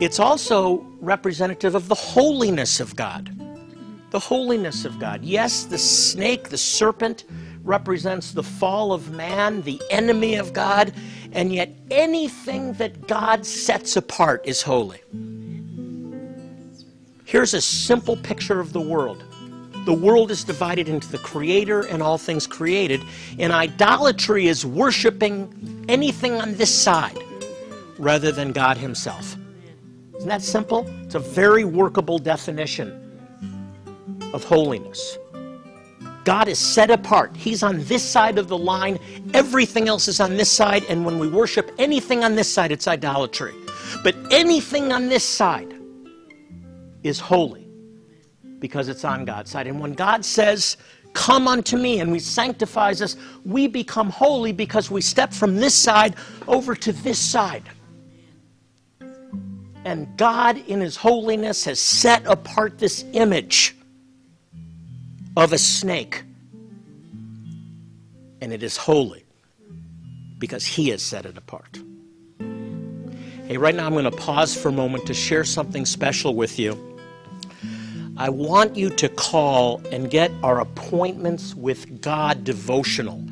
it's 0.00 0.18
also 0.18 0.86
representative 1.00 1.74
of 1.74 1.88
the 1.88 1.94
holiness 1.94 2.80
of 2.80 2.96
God. 2.96 3.32
The 4.10 4.18
holiness 4.18 4.84
of 4.84 4.98
God. 4.98 5.24
Yes, 5.24 5.64
the 5.64 5.78
snake, 5.78 6.48
the 6.48 6.58
serpent, 6.58 7.24
represents 7.62 8.32
the 8.32 8.42
fall 8.42 8.92
of 8.92 9.10
man, 9.10 9.62
the 9.62 9.80
enemy 9.90 10.36
of 10.36 10.52
God, 10.52 10.92
and 11.32 11.52
yet 11.52 11.74
anything 11.90 12.72
that 12.74 13.08
God 13.08 13.44
sets 13.44 13.96
apart 13.96 14.42
is 14.44 14.62
holy. 14.62 15.00
Here's 17.24 17.54
a 17.54 17.60
simple 17.60 18.16
picture 18.16 18.60
of 18.60 18.72
the 18.72 18.80
world. 18.80 19.24
The 19.86 19.94
world 19.94 20.32
is 20.32 20.42
divided 20.42 20.88
into 20.88 21.06
the 21.12 21.18
creator 21.18 21.82
and 21.82 22.02
all 22.02 22.18
things 22.18 22.44
created, 22.44 23.04
and 23.38 23.52
idolatry 23.52 24.48
is 24.48 24.66
worshiping 24.66 25.86
anything 25.88 26.32
on 26.32 26.56
this 26.56 26.74
side 26.74 27.16
rather 27.96 28.32
than 28.32 28.50
God 28.50 28.76
Himself. 28.76 29.36
Isn't 30.16 30.28
that 30.28 30.42
simple? 30.42 30.88
It's 31.04 31.14
a 31.14 31.20
very 31.20 31.64
workable 31.64 32.18
definition 32.18 33.00
of 34.34 34.42
holiness. 34.42 35.18
God 36.24 36.48
is 36.48 36.58
set 36.58 36.90
apart. 36.90 37.36
He's 37.36 37.62
on 37.62 37.84
this 37.84 38.02
side 38.02 38.38
of 38.38 38.48
the 38.48 38.58
line. 38.58 38.98
Everything 39.34 39.86
else 39.86 40.08
is 40.08 40.18
on 40.18 40.36
this 40.36 40.50
side. 40.50 40.82
And 40.88 41.06
when 41.06 41.20
we 41.20 41.28
worship 41.28 41.70
anything 41.78 42.24
on 42.24 42.34
this 42.34 42.52
side, 42.52 42.72
it's 42.72 42.88
idolatry. 42.88 43.54
But 44.02 44.16
anything 44.32 44.90
on 44.92 45.08
this 45.08 45.22
side 45.22 45.72
is 47.04 47.20
holy 47.20 47.65
because 48.58 48.88
it's 48.88 49.04
on 49.04 49.24
God's 49.24 49.50
side. 49.50 49.66
And 49.66 49.80
when 49.80 49.92
God 49.92 50.24
says, 50.24 50.76
Come 51.16 51.48
unto 51.48 51.78
me, 51.78 52.00
and 52.00 52.12
He 52.12 52.18
sanctifies 52.18 53.00
us, 53.00 53.16
we 53.46 53.68
become 53.68 54.10
holy 54.10 54.52
because 54.52 54.90
we 54.90 55.00
step 55.00 55.32
from 55.32 55.56
this 55.56 55.74
side 55.74 56.14
over 56.46 56.74
to 56.74 56.92
this 56.92 57.18
side. 57.18 57.62
And 59.86 60.14
God, 60.18 60.58
in 60.66 60.80
His 60.80 60.94
holiness, 60.94 61.64
has 61.64 61.80
set 61.80 62.26
apart 62.26 62.78
this 62.78 63.02
image 63.14 63.74
of 65.38 65.54
a 65.54 65.58
snake. 65.58 66.22
And 68.42 68.52
it 68.52 68.62
is 68.62 68.76
holy 68.76 69.24
because 70.38 70.66
He 70.66 70.90
has 70.90 71.02
set 71.02 71.24
it 71.24 71.38
apart. 71.38 71.80
Hey, 73.46 73.56
right 73.56 73.74
now 73.74 73.86
I'm 73.86 73.92
going 73.92 74.04
to 74.04 74.10
pause 74.10 74.54
for 74.54 74.68
a 74.68 74.72
moment 74.72 75.06
to 75.06 75.14
share 75.14 75.44
something 75.44 75.86
special 75.86 76.34
with 76.34 76.58
you. 76.58 76.95
I 78.18 78.30
want 78.30 78.76
you 78.76 78.88
to 78.90 79.10
call 79.10 79.82
and 79.92 80.10
get 80.10 80.30
our 80.42 80.60
appointments 80.60 81.54
with 81.54 82.00
God 82.00 82.44
devotional 82.44 83.22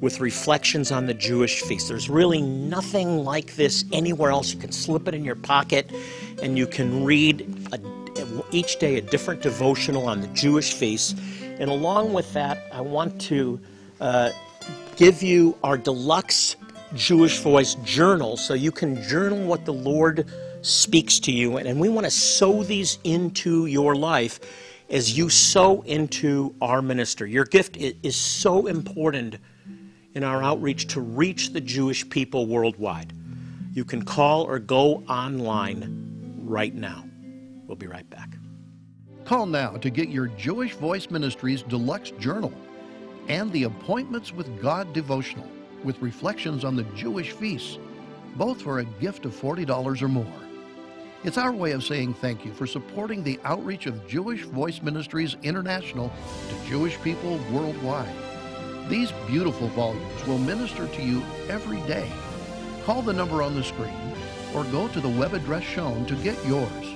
with 0.00 0.18
reflections 0.18 0.90
on 0.90 1.06
the 1.06 1.14
Jewish 1.14 1.62
feast. 1.62 1.88
There's 1.88 2.10
really 2.10 2.42
nothing 2.42 3.24
like 3.24 3.54
this 3.54 3.84
anywhere 3.92 4.32
else. 4.32 4.52
You 4.52 4.58
can 4.58 4.72
slip 4.72 5.06
it 5.06 5.14
in 5.14 5.24
your 5.24 5.36
pocket 5.36 5.88
and 6.42 6.58
you 6.58 6.66
can 6.66 7.04
read 7.04 7.68
a, 7.72 7.78
each 8.50 8.80
day 8.80 8.96
a 8.96 9.00
different 9.00 9.40
devotional 9.40 10.08
on 10.08 10.20
the 10.20 10.26
Jewish 10.28 10.74
feast. 10.74 11.16
And 11.40 11.70
along 11.70 12.12
with 12.12 12.32
that, 12.32 12.64
I 12.72 12.80
want 12.80 13.20
to 13.22 13.60
uh, 14.00 14.30
give 14.96 15.22
you 15.22 15.56
our 15.62 15.78
deluxe 15.78 16.56
Jewish 16.96 17.38
Voice 17.38 17.76
journal 17.76 18.36
so 18.36 18.54
you 18.54 18.72
can 18.72 19.00
journal 19.04 19.44
what 19.44 19.64
the 19.64 19.72
Lord 19.72 20.26
speaks 20.64 21.20
to 21.20 21.32
you. 21.32 21.56
And, 21.56 21.68
and 21.68 21.78
we 21.78 21.88
want 21.88 22.04
to 22.04 22.10
sow 22.10 22.62
these 22.62 22.98
into 23.04 23.66
your 23.66 23.94
life 23.94 24.40
as 24.90 25.16
you 25.16 25.28
sow 25.28 25.82
into 25.82 26.54
our 26.60 26.82
ministry. 26.82 27.30
Your 27.30 27.44
gift 27.44 27.76
is, 27.76 27.94
is 28.02 28.16
so 28.16 28.66
important 28.66 29.38
in 30.14 30.22
our 30.22 30.42
outreach 30.42 30.86
to 30.88 31.00
reach 31.00 31.52
the 31.52 31.60
Jewish 31.60 32.08
people 32.08 32.46
worldwide. 32.46 33.12
You 33.72 33.84
can 33.84 34.04
call 34.04 34.44
or 34.44 34.58
go 34.58 35.02
online 35.08 36.40
right 36.42 36.74
now. 36.74 37.04
We'll 37.66 37.76
be 37.76 37.86
right 37.86 38.08
back. 38.08 38.36
Call 39.24 39.46
now 39.46 39.70
to 39.70 39.90
get 39.90 40.08
your 40.08 40.28
Jewish 40.28 40.74
Voice 40.74 41.10
Ministries 41.10 41.62
deluxe 41.62 42.12
journal 42.12 42.52
and 43.28 43.50
the 43.52 43.64
Appointments 43.64 44.32
with 44.32 44.60
God 44.60 44.92
devotional 44.92 45.48
with 45.82 46.00
reflections 46.00 46.64
on 46.64 46.76
the 46.76 46.84
Jewish 46.94 47.32
feasts, 47.32 47.78
both 48.36 48.62
for 48.62 48.78
a 48.78 48.84
gift 48.84 49.24
of 49.24 49.34
$40 49.34 50.02
or 50.02 50.08
more. 50.08 50.43
It's 51.24 51.38
our 51.38 51.52
way 51.52 51.72
of 51.72 51.82
saying 51.82 52.12
thank 52.12 52.44
you 52.44 52.52
for 52.52 52.66
supporting 52.66 53.24
the 53.24 53.40
outreach 53.44 53.86
of 53.86 54.06
Jewish 54.06 54.42
Voice 54.42 54.82
Ministries 54.82 55.38
International 55.42 56.12
to 56.50 56.68
Jewish 56.68 57.00
people 57.00 57.40
worldwide. 57.50 58.14
These 58.90 59.10
beautiful 59.26 59.68
volumes 59.68 60.26
will 60.26 60.36
minister 60.36 60.86
to 60.86 61.02
you 61.02 61.22
every 61.48 61.80
day. 61.88 62.12
Call 62.84 63.00
the 63.00 63.14
number 63.14 63.40
on 63.40 63.54
the 63.54 63.64
screen 63.64 63.96
or 64.54 64.64
go 64.64 64.86
to 64.88 65.00
the 65.00 65.08
web 65.08 65.32
address 65.32 65.62
shown 65.62 66.04
to 66.06 66.14
get 66.16 66.36
yours. 66.44 66.94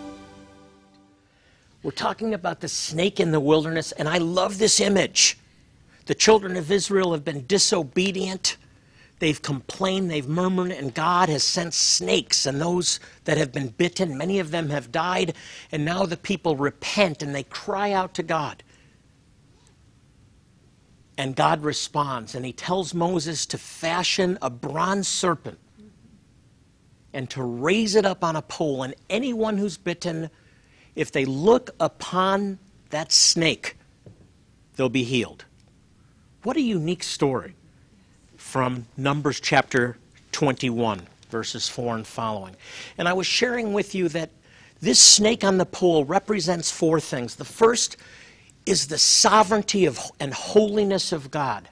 We're 1.83 1.93
talking 1.93 2.35
about 2.35 2.61
the 2.61 2.69
snake 2.69 3.21
in 3.21 3.31
the 3.31 3.41
wilderness, 3.41 3.93
and 3.93 4.11
I 4.11 4.19
love 4.19 4.59
this 4.59 4.79
image. 4.79 5.39
The 6.05 6.15
children 6.15 6.59
of 6.59 6.71
Israel 6.71 7.13
have 7.13 7.25
been 7.25 7.47
disobedient. 7.47 8.59
They've 9.19 9.41
complained, 9.41 10.11
they've 10.11 10.29
murmured, 10.29 10.71
and 10.71 10.95
God 10.95 11.29
has 11.29 11.43
sent 11.43 11.75
snakes, 11.75 12.47
and 12.47 12.61
those 12.61 13.01
that 13.25 13.37
have 13.37 13.53
been 13.53 13.69
bitten, 13.69 14.17
many 14.17 14.39
of 14.39 14.53
them 14.53 14.71
have 14.71 14.93
died, 14.93 15.35
and 15.73 15.85
now 15.85 16.07
the 16.07 16.17
people 16.17 16.57
repent 16.57 17.23
and 17.23 17.35
they 17.35 17.43
cry 17.43 17.93
out 17.93 18.15
to 18.15 18.23
God. 18.23 18.63
And 21.17 21.35
God 21.35 21.65
responds, 21.65 22.37
and 22.37 22.47
He 22.47 22.53
tells 22.53 22.95
Moses 22.95 23.45
to 23.47 23.59
fashion 23.59 24.39
a 24.41 24.51
bronze 24.51 25.09
serpent 25.09 25.59
and 27.13 27.29
to 27.31 27.43
raise 27.43 27.97
it 27.97 28.07
up 28.07 28.23
on 28.23 28.37
a 28.37 28.43
pole, 28.43 28.85
and 28.85 28.95
anyone 29.11 29.59
who's 29.59 29.77
bitten, 29.77 30.31
if 30.95 31.11
they 31.11 31.25
look 31.25 31.71
upon 31.81 32.59
that 32.91 33.11
snake, 33.11 33.77
they'll 34.77 34.89
be 34.89 35.03
healed. 35.03 35.45
What 36.45 36.57
a 36.57 36.61
unique 36.61 37.03
story 37.03 37.57
from 38.49 38.87
Numbers 38.97 39.41
chapter 39.41 39.99
21, 40.33 41.03
verses 41.29 41.69
4 41.69 41.97
and 41.97 42.07
following. 42.07 42.57
And 42.97 43.07
I 43.07 43.13
was 43.13 43.27
sharing 43.27 43.75
with 43.75 43.95
you 43.95 44.09
that 44.09 44.31
this 44.81 44.99
snake 44.99 45.45
on 45.45 45.59
the 45.59 45.67
pole 45.67 46.07
represents 46.07 46.71
four 46.71 46.99
things. 46.99 47.37
The 47.37 47.45
first 47.45 47.99
is 48.65 48.87
the 48.87 48.97
sovereignty 48.97 49.85
of, 49.85 50.01
and 50.19 50.33
holiness 50.33 51.13
of 51.13 51.31
God. 51.31 51.69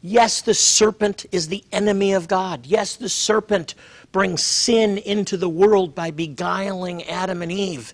Yes, 0.00 0.40
the 0.40 0.54
serpent 0.54 1.26
is 1.32 1.48
the 1.48 1.64
enemy 1.72 2.12
of 2.12 2.28
God. 2.28 2.64
Yes, 2.64 2.94
the 2.94 3.08
serpent 3.08 3.74
brings 4.12 4.40
sin 4.40 4.98
into 4.98 5.36
the 5.36 5.48
world 5.48 5.96
by 5.96 6.12
beguiling 6.12 7.02
Adam 7.08 7.42
and 7.42 7.50
Eve. 7.50 7.92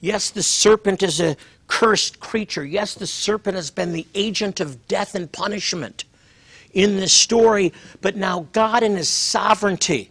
Yes, 0.00 0.30
the 0.30 0.42
serpent 0.42 1.04
is 1.04 1.20
a 1.20 1.36
cursed 1.68 2.18
creature. 2.18 2.64
Yes, 2.64 2.94
the 2.94 3.06
serpent 3.06 3.54
has 3.54 3.70
been 3.70 3.92
the 3.92 4.08
agent 4.12 4.58
of 4.58 4.88
death 4.88 5.14
and 5.14 5.30
punishment 5.30 6.02
in 6.72 6.96
this 6.96 7.12
story, 7.12 7.72
but 8.00 8.16
now 8.16 8.46
God 8.52 8.82
in 8.82 8.96
his 8.96 9.08
sovereignty, 9.08 10.10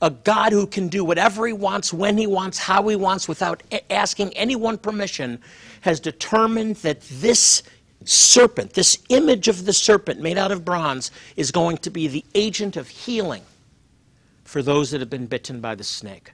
a 0.00 0.10
God 0.10 0.52
who 0.52 0.66
can 0.66 0.88
do 0.88 1.04
whatever 1.04 1.46
he 1.46 1.52
wants, 1.52 1.92
when 1.92 2.18
he 2.18 2.26
wants, 2.26 2.58
how 2.58 2.86
he 2.88 2.96
wants, 2.96 3.28
without 3.28 3.62
asking 3.90 4.32
anyone 4.34 4.78
permission, 4.78 5.40
has 5.80 6.00
determined 6.00 6.76
that 6.76 7.00
this 7.02 7.62
serpent, 8.04 8.74
this 8.74 8.98
image 9.08 9.48
of 9.48 9.64
the 9.64 9.72
serpent 9.72 10.20
made 10.20 10.38
out 10.38 10.52
of 10.52 10.64
bronze, 10.64 11.10
is 11.36 11.50
going 11.50 11.78
to 11.78 11.90
be 11.90 12.06
the 12.06 12.24
agent 12.34 12.76
of 12.76 12.88
healing 12.88 13.42
for 14.44 14.62
those 14.62 14.90
that 14.90 15.00
have 15.00 15.10
been 15.10 15.26
bitten 15.26 15.60
by 15.60 15.74
the 15.74 15.84
snake. 15.84 16.32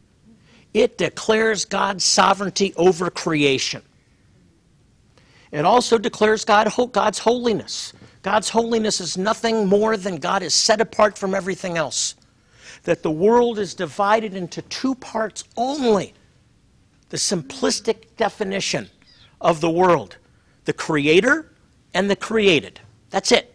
It 0.75 0.99
declares 0.99 1.65
God's 1.65 2.05
sovereignty 2.05 2.75
over 2.77 3.09
creation. 3.11 3.83
It 5.53 5.65
also 5.65 5.99
declares 5.99 6.45
God, 6.45 6.73
God's 6.93 7.21
holiness. 7.21 7.93
God's 8.25 8.49
holiness 8.49 9.03
is 9.03 9.19
nothing 9.19 9.69
more 9.69 9.99
than 9.99 10.17
God 10.17 10.43
is 10.43 10.55
set 10.55 10.81
apart 10.81 11.19
from 11.19 11.35
everything 11.35 11.77
else. 11.77 12.15
That 12.85 13.03
the 13.03 13.11
world 13.11 13.59
is 13.59 13.75
divided 13.75 14.35
into 14.35 14.63
two 14.63 14.95
parts 14.95 15.45
only. 15.59 16.15
The 17.11 17.19
simplistic 17.19 18.17
definition 18.17 18.89
of 19.41 19.61
the 19.61 19.71
world 19.71 20.17
the 20.65 20.73
creator 20.73 21.53
and 21.93 22.11
the 22.11 22.17
created. 22.17 22.81
That's 23.11 23.31
it. 23.31 23.55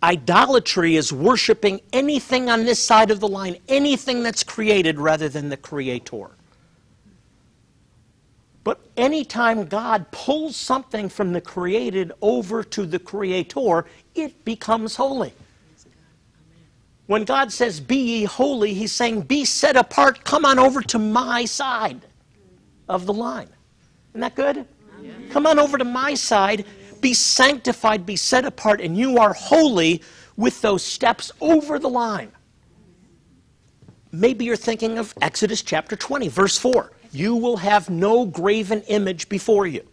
Idolatry 0.00 0.94
is 0.94 1.12
worshiping 1.12 1.80
anything 1.92 2.48
on 2.48 2.64
this 2.64 2.80
side 2.80 3.10
of 3.10 3.18
the 3.18 3.26
line, 3.26 3.56
anything 3.66 4.22
that's 4.22 4.44
created 4.44 5.00
rather 5.00 5.28
than 5.28 5.48
the 5.48 5.56
creator. 5.56 6.35
But 8.66 8.80
anytime 8.96 9.66
God 9.66 10.10
pulls 10.10 10.56
something 10.56 11.08
from 11.08 11.32
the 11.32 11.40
created 11.40 12.12
over 12.20 12.64
to 12.64 12.84
the 12.84 12.98
creator, 12.98 13.86
it 14.16 14.44
becomes 14.44 14.96
holy. 14.96 15.34
When 17.06 17.24
God 17.24 17.52
says, 17.52 17.80
Be 17.80 17.96
ye 17.96 18.24
holy, 18.24 18.74
He's 18.74 18.92
saying, 18.92 19.22
Be 19.22 19.44
set 19.44 19.76
apart, 19.76 20.24
come 20.24 20.44
on 20.44 20.58
over 20.58 20.82
to 20.82 20.98
my 20.98 21.44
side 21.44 22.02
of 22.88 23.06
the 23.06 23.14
line. 23.14 23.48
Isn't 24.12 24.22
that 24.22 24.34
good? 24.34 24.66
Yeah. 25.00 25.12
Come 25.30 25.46
on 25.46 25.60
over 25.60 25.78
to 25.78 25.84
my 25.84 26.14
side, 26.14 26.66
be 27.00 27.14
sanctified, 27.14 28.04
be 28.04 28.16
set 28.16 28.44
apart, 28.44 28.80
and 28.80 28.96
you 28.98 29.18
are 29.18 29.34
holy 29.34 30.02
with 30.36 30.60
those 30.62 30.82
steps 30.82 31.30
over 31.40 31.78
the 31.78 31.90
line. 31.90 32.32
maybe 34.12 34.44
you're 34.44 34.56
thinking 34.56 34.98
of 34.98 35.14
Exodus 35.22 35.62
chapter 35.62 35.96
20, 35.96 36.28
verse 36.28 36.58
4. 36.58 36.92
You 37.16 37.34
will 37.34 37.56
have 37.56 37.88
no 37.88 38.26
graven 38.26 38.82
image 38.82 39.30
before 39.30 39.66
you. 39.66 39.88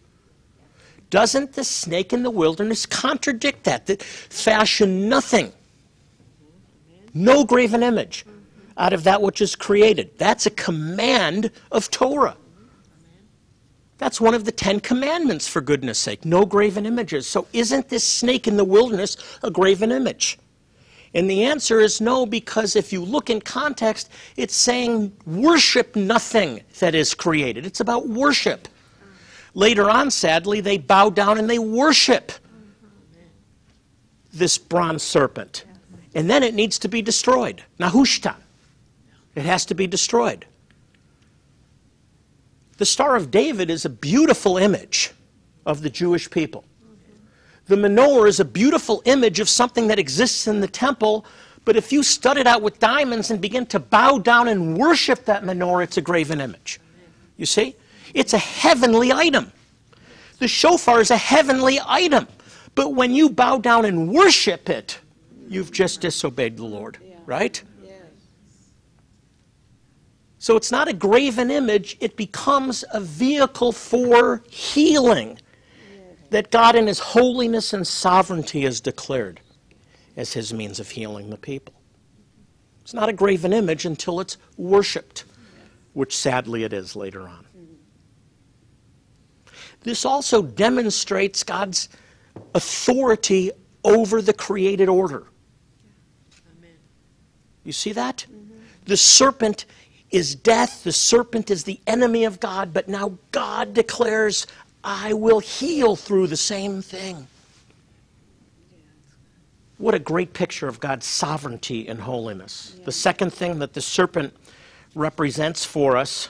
Doesn't 1.08 1.54
the 1.54 1.64
snake 1.64 2.12
in 2.12 2.22
the 2.22 2.30
wilderness 2.30 2.84
contradict 2.84 3.64
that? 3.64 3.86
That 3.86 4.02
fashion 4.02 5.08
nothing, 5.08 5.50
no 7.14 7.44
graven 7.44 7.82
image 7.82 8.26
out 8.76 8.92
of 8.92 9.04
that 9.04 9.22
which 9.22 9.40
is 9.40 9.56
created. 9.56 10.10
That's 10.18 10.44
a 10.44 10.50
command 10.50 11.50
of 11.72 11.90
Torah. 11.90 12.36
That's 13.96 14.20
one 14.20 14.34
of 14.34 14.44
the 14.44 14.52
Ten 14.52 14.80
Commandments, 14.80 15.48
for 15.48 15.62
goodness 15.62 15.98
sake. 15.98 16.26
No 16.26 16.44
graven 16.44 16.84
images. 16.84 17.26
So, 17.26 17.46
isn't 17.54 17.88
this 17.88 18.04
snake 18.04 18.46
in 18.46 18.58
the 18.58 18.64
wilderness 18.64 19.16
a 19.42 19.50
graven 19.50 19.92
image? 19.92 20.38
And 21.14 21.30
the 21.30 21.44
answer 21.44 21.80
is 21.80 22.00
no, 22.00 22.26
because 22.26 22.74
if 22.74 22.92
you 22.92 23.04
look 23.04 23.30
in 23.30 23.40
context, 23.40 24.10
it's 24.36 24.54
saying 24.54 25.16
worship 25.26 25.94
nothing 25.94 26.62
that 26.80 26.94
is 26.94 27.14
created. 27.14 27.64
It's 27.64 27.80
about 27.80 28.08
worship. 28.08 28.66
Later 29.54 29.88
on, 29.88 30.10
sadly, 30.10 30.60
they 30.60 30.78
bow 30.78 31.10
down 31.10 31.38
and 31.38 31.48
they 31.48 31.60
worship 31.60 32.32
this 34.32 34.58
bronze 34.58 35.04
serpent. 35.04 35.64
And 36.16 36.28
then 36.28 36.42
it 36.42 36.54
needs 36.54 36.78
to 36.80 36.88
be 36.88 37.00
destroyed. 37.00 37.62
Nahushtan. 37.78 38.36
It 39.36 39.44
has 39.44 39.64
to 39.66 39.74
be 39.74 39.86
destroyed. 39.86 40.44
The 42.78 42.84
Star 42.84 43.14
of 43.14 43.30
David 43.30 43.70
is 43.70 43.84
a 43.84 43.90
beautiful 43.90 44.56
image 44.56 45.12
of 45.64 45.82
the 45.82 45.90
Jewish 45.90 46.28
people. 46.28 46.64
The 47.66 47.76
menorah 47.76 48.28
is 48.28 48.40
a 48.40 48.44
beautiful 48.44 49.02
image 49.04 49.40
of 49.40 49.48
something 49.48 49.86
that 49.88 49.98
exists 49.98 50.46
in 50.46 50.60
the 50.60 50.68
temple, 50.68 51.24
but 51.64 51.76
if 51.76 51.92
you 51.92 52.02
stud 52.02 52.36
it 52.36 52.46
out 52.46 52.60
with 52.60 52.78
diamonds 52.78 53.30
and 53.30 53.40
begin 53.40 53.64
to 53.66 53.80
bow 53.80 54.18
down 54.18 54.48
and 54.48 54.76
worship 54.76 55.24
that 55.24 55.44
menorah, 55.44 55.84
it's 55.84 55.96
a 55.96 56.02
graven 56.02 56.40
image. 56.40 56.78
You 57.36 57.46
see? 57.46 57.74
It's 58.12 58.34
a 58.34 58.38
heavenly 58.38 59.12
item. 59.12 59.50
The 60.38 60.48
shofar 60.48 61.00
is 61.00 61.10
a 61.10 61.16
heavenly 61.16 61.80
item. 61.86 62.28
But 62.74 62.94
when 62.94 63.14
you 63.14 63.30
bow 63.30 63.58
down 63.58 63.84
and 63.86 64.12
worship 64.12 64.68
it, 64.68 64.98
you've 65.48 65.72
just 65.72 66.00
disobeyed 66.00 66.56
the 66.56 66.64
Lord, 66.64 66.98
right? 67.24 67.62
So 70.38 70.56
it's 70.56 70.70
not 70.70 70.88
a 70.88 70.92
graven 70.92 71.50
image, 71.50 71.96
it 72.00 72.16
becomes 72.16 72.84
a 72.92 73.00
vehicle 73.00 73.72
for 73.72 74.42
healing 74.50 75.38
that 76.34 76.50
God, 76.50 76.74
in 76.74 76.88
His 76.88 76.98
holiness 76.98 77.72
and 77.72 77.86
sovereignty, 77.86 78.62
has 78.62 78.80
declared 78.80 79.40
as 80.16 80.32
His 80.32 80.52
means 80.52 80.80
of 80.80 80.90
healing 80.90 81.30
the 81.30 81.36
people. 81.36 81.74
It's 82.80 82.92
not 82.92 83.08
a 83.08 83.12
graven 83.12 83.52
image 83.52 83.84
until 83.84 84.18
it's 84.18 84.36
worshiped, 84.56 85.26
which 85.92 86.16
sadly 86.16 86.64
it 86.64 86.72
is 86.72 86.96
later 86.96 87.28
on. 87.28 87.46
This 89.82 90.04
also 90.04 90.42
demonstrates 90.42 91.44
God's 91.44 91.88
authority 92.52 93.52
over 93.84 94.20
the 94.20 94.32
created 94.32 94.88
order. 94.88 95.28
You 97.62 97.70
see 97.70 97.92
that? 97.92 98.26
Mm-hmm. 98.28 98.54
The 98.86 98.96
serpent 98.96 99.66
is 100.10 100.34
death, 100.34 100.84
the 100.84 100.92
serpent 100.92 101.50
is 101.50 101.62
the 101.62 101.80
enemy 101.86 102.24
of 102.24 102.40
God, 102.40 102.72
but 102.72 102.88
now 102.88 103.18
God 103.30 103.72
declares, 103.72 104.48
I 104.84 105.14
will 105.14 105.40
heal 105.40 105.96
through 105.96 106.26
the 106.26 106.36
same 106.36 106.82
thing. 106.82 107.26
What 109.78 109.94
a 109.94 109.98
great 109.98 110.34
picture 110.34 110.68
of 110.68 110.78
God's 110.78 111.06
sovereignty 111.06 111.88
and 111.88 112.00
holiness. 112.00 112.76
The 112.84 112.92
second 112.92 113.32
thing 113.32 113.58
that 113.58 113.72
the 113.72 113.80
serpent 113.80 114.34
represents 114.94 115.64
for 115.64 115.96
us 115.96 116.28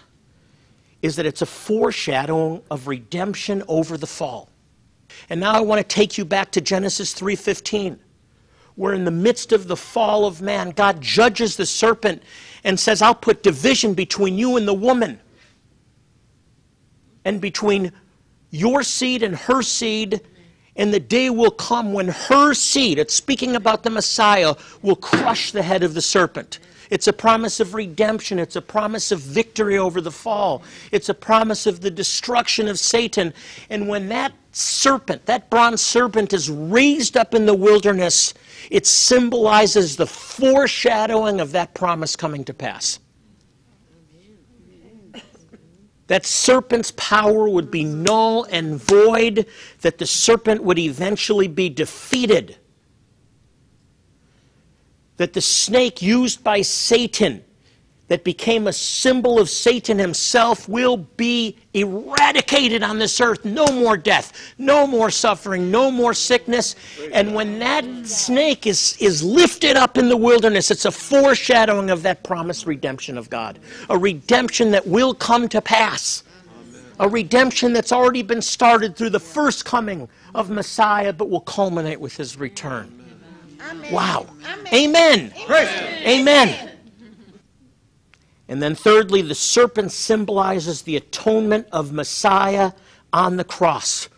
is 1.02 1.16
that 1.16 1.26
it's 1.26 1.42
a 1.42 1.46
foreshadowing 1.46 2.62
of 2.70 2.86
redemption 2.86 3.62
over 3.68 3.98
the 3.98 4.06
fall. 4.06 4.48
And 5.28 5.40
now 5.40 5.52
I 5.52 5.60
want 5.60 5.80
to 5.80 5.84
take 5.86 6.16
you 6.16 6.24
back 6.24 6.50
to 6.52 6.60
Genesis 6.60 7.12
3:15 7.12 7.98
where 8.76 8.92
in 8.92 9.04
the 9.04 9.10
midst 9.10 9.52
of 9.52 9.68
the 9.68 9.76
fall 9.76 10.26
of 10.26 10.42
man 10.42 10.70
God 10.70 11.00
judges 11.00 11.56
the 11.56 11.66
serpent 11.66 12.22
and 12.64 12.80
says 12.80 13.02
I'll 13.02 13.14
put 13.14 13.42
division 13.42 13.94
between 13.94 14.36
you 14.36 14.56
and 14.56 14.66
the 14.66 14.74
woman 14.74 15.20
and 17.24 17.40
between 17.40 17.92
your 18.54 18.84
seed 18.84 19.22
and 19.22 19.34
her 19.34 19.62
seed 19.62 20.20
and 20.76 20.92
the 20.94 21.00
day 21.00 21.30
will 21.30 21.50
come 21.50 21.92
when 21.92 22.08
her 22.08 22.54
seed, 22.54 22.98
it's 22.98 23.14
speaking 23.14 23.56
about 23.56 23.82
the 23.82 23.90
Messiah, 23.90 24.54
will 24.82 24.96
crush 24.96 25.52
the 25.52 25.62
head 25.62 25.82
of 25.82 25.94
the 25.94 26.02
serpent. 26.02 26.60
It's 26.90 27.08
a 27.08 27.12
promise 27.12 27.60
of 27.60 27.74
redemption. 27.74 28.38
It's 28.38 28.56
a 28.56 28.62
promise 28.62 29.10
of 29.10 29.20
victory 29.20 29.78
over 29.78 30.00
the 30.00 30.10
fall. 30.10 30.62
It's 30.92 31.08
a 31.08 31.14
promise 31.14 31.66
of 31.66 31.80
the 31.80 31.90
destruction 31.90 32.68
of 32.68 32.78
Satan. 32.78 33.32
And 33.70 33.88
when 33.88 34.08
that 34.10 34.32
serpent, 34.52 35.26
that 35.26 35.50
bronze 35.50 35.80
serpent, 35.80 36.32
is 36.32 36.50
raised 36.50 37.16
up 37.16 37.34
in 37.34 37.46
the 37.46 37.54
wilderness, 37.54 38.34
it 38.70 38.86
symbolizes 38.86 39.96
the 39.96 40.06
foreshadowing 40.06 41.40
of 41.40 41.52
that 41.52 41.74
promise 41.74 42.14
coming 42.14 42.44
to 42.44 42.54
pass. 42.54 43.00
That 46.06 46.26
serpent's 46.26 46.92
power 46.96 47.48
would 47.48 47.70
be 47.70 47.84
null 47.84 48.44
and 48.44 48.76
void, 48.76 49.46
that 49.80 49.98
the 49.98 50.06
serpent 50.06 50.62
would 50.62 50.78
eventually 50.78 51.48
be 51.48 51.68
defeated 51.68 52.58
that 55.16 55.32
the 55.32 55.40
snake 55.40 56.02
used 56.02 56.42
by 56.42 56.62
Satan, 56.62 57.44
that 58.08 58.22
became 58.22 58.66
a 58.66 58.72
symbol 58.72 59.38
of 59.38 59.48
Satan 59.48 59.98
himself, 59.98 60.68
will 60.68 60.98
be 60.98 61.56
eradicated 61.72 62.82
on 62.82 62.98
this 62.98 63.20
earth. 63.20 63.44
No 63.44 63.66
more 63.66 63.96
death, 63.96 64.52
no 64.58 64.86
more 64.86 65.10
suffering, 65.10 65.70
no 65.70 65.90
more 65.90 66.12
sickness. 66.12 66.76
And 67.12 67.34
when 67.34 67.58
that 67.60 67.84
snake 68.06 68.66
is, 68.66 68.96
is 69.00 69.22
lifted 69.22 69.76
up 69.76 69.96
in 69.96 70.08
the 70.08 70.16
wilderness, 70.16 70.70
it's 70.70 70.84
a 70.84 70.90
foreshadowing 70.90 71.90
of 71.90 72.02
that 72.02 72.22
promised 72.22 72.66
redemption 72.66 73.16
of 73.16 73.30
God, 73.30 73.58
a 73.88 73.96
redemption 73.96 74.70
that 74.72 74.86
will 74.86 75.14
come 75.14 75.48
to 75.48 75.62
pass. 75.62 76.22
A 77.00 77.08
redemption 77.08 77.72
that's 77.72 77.90
already 77.90 78.22
been 78.22 78.40
started 78.40 78.94
through 78.94 79.10
the 79.10 79.18
first 79.18 79.64
coming 79.64 80.08
of 80.32 80.48
Messiah, 80.48 81.12
but 81.12 81.28
will 81.28 81.40
culminate 81.40 81.98
with 81.98 82.16
his 82.16 82.36
return. 82.36 83.04
Wow. 83.90 84.26
Amen. 84.72 85.32
Amen. 85.48 86.06
Amen. 86.06 86.73
And 88.48 88.62
then, 88.62 88.74
thirdly, 88.74 89.22
the 89.22 89.34
serpent 89.34 89.92
symbolizes 89.92 90.82
the 90.82 90.96
atonement 90.96 91.66
of 91.72 91.92
Messiah 91.92 92.72
on 93.12 93.36
the 93.36 93.44
cross. 93.44 94.08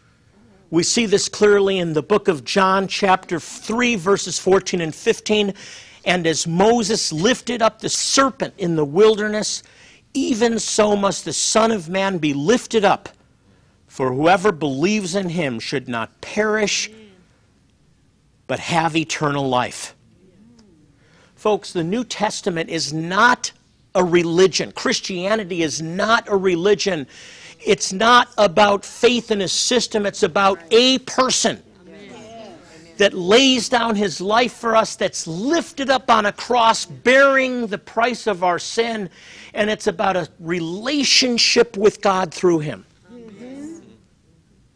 We 0.70 0.82
see 0.82 1.06
this 1.06 1.28
clearly 1.28 1.78
in 1.78 1.92
the 1.92 2.02
book 2.02 2.26
of 2.26 2.44
John, 2.44 2.88
chapter 2.88 3.38
3, 3.38 3.94
verses 3.94 4.38
14 4.38 4.80
and 4.80 4.94
15. 4.94 5.54
And 6.04 6.26
as 6.26 6.46
Moses 6.46 7.12
lifted 7.12 7.62
up 7.62 7.80
the 7.80 7.88
serpent 7.88 8.54
in 8.58 8.74
the 8.74 8.84
wilderness, 8.84 9.62
even 10.12 10.58
so 10.58 10.96
must 10.96 11.24
the 11.24 11.32
Son 11.32 11.70
of 11.70 11.88
Man 11.88 12.18
be 12.18 12.34
lifted 12.34 12.84
up. 12.84 13.08
For 13.86 14.12
whoever 14.12 14.50
believes 14.50 15.14
in 15.14 15.28
him 15.28 15.60
should 15.60 15.88
not 15.88 16.20
perish, 16.20 16.90
but 18.46 18.58
have 18.58 18.96
eternal 18.96 19.48
life. 19.48 19.94
Folks, 21.34 21.72
the 21.72 21.84
New 21.84 22.02
Testament 22.04 22.70
is 22.70 22.92
not 22.92 23.52
a 23.96 24.04
religion. 24.04 24.70
Christianity 24.72 25.62
is 25.62 25.82
not 25.82 26.28
a 26.28 26.36
religion. 26.36 27.08
It's 27.64 27.92
not 27.92 28.28
about 28.38 28.84
faith 28.84 29.30
in 29.30 29.40
a 29.40 29.48
system, 29.48 30.06
it's 30.06 30.22
about 30.22 30.60
a 30.70 30.98
person 31.00 31.62
that 32.98 33.12
lays 33.12 33.68
down 33.68 33.94
his 33.94 34.20
life 34.20 34.52
for 34.52 34.74
us, 34.74 34.96
that's 34.96 35.26
lifted 35.26 35.90
up 35.90 36.10
on 36.10 36.26
a 36.26 36.32
cross, 36.32 36.86
bearing 36.86 37.66
the 37.66 37.78
price 37.78 38.26
of 38.26 38.42
our 38.42 38.58
sin, 38.58 39.10
and 39.52 39.68
it's 39.68 39.86
about 39.86 40.16
a 40.16 40.28
relationship 40.40 41.76
with 41.76 42.00
God 42.00 42.32
through 42.32 42.60
him. 42.60 42.86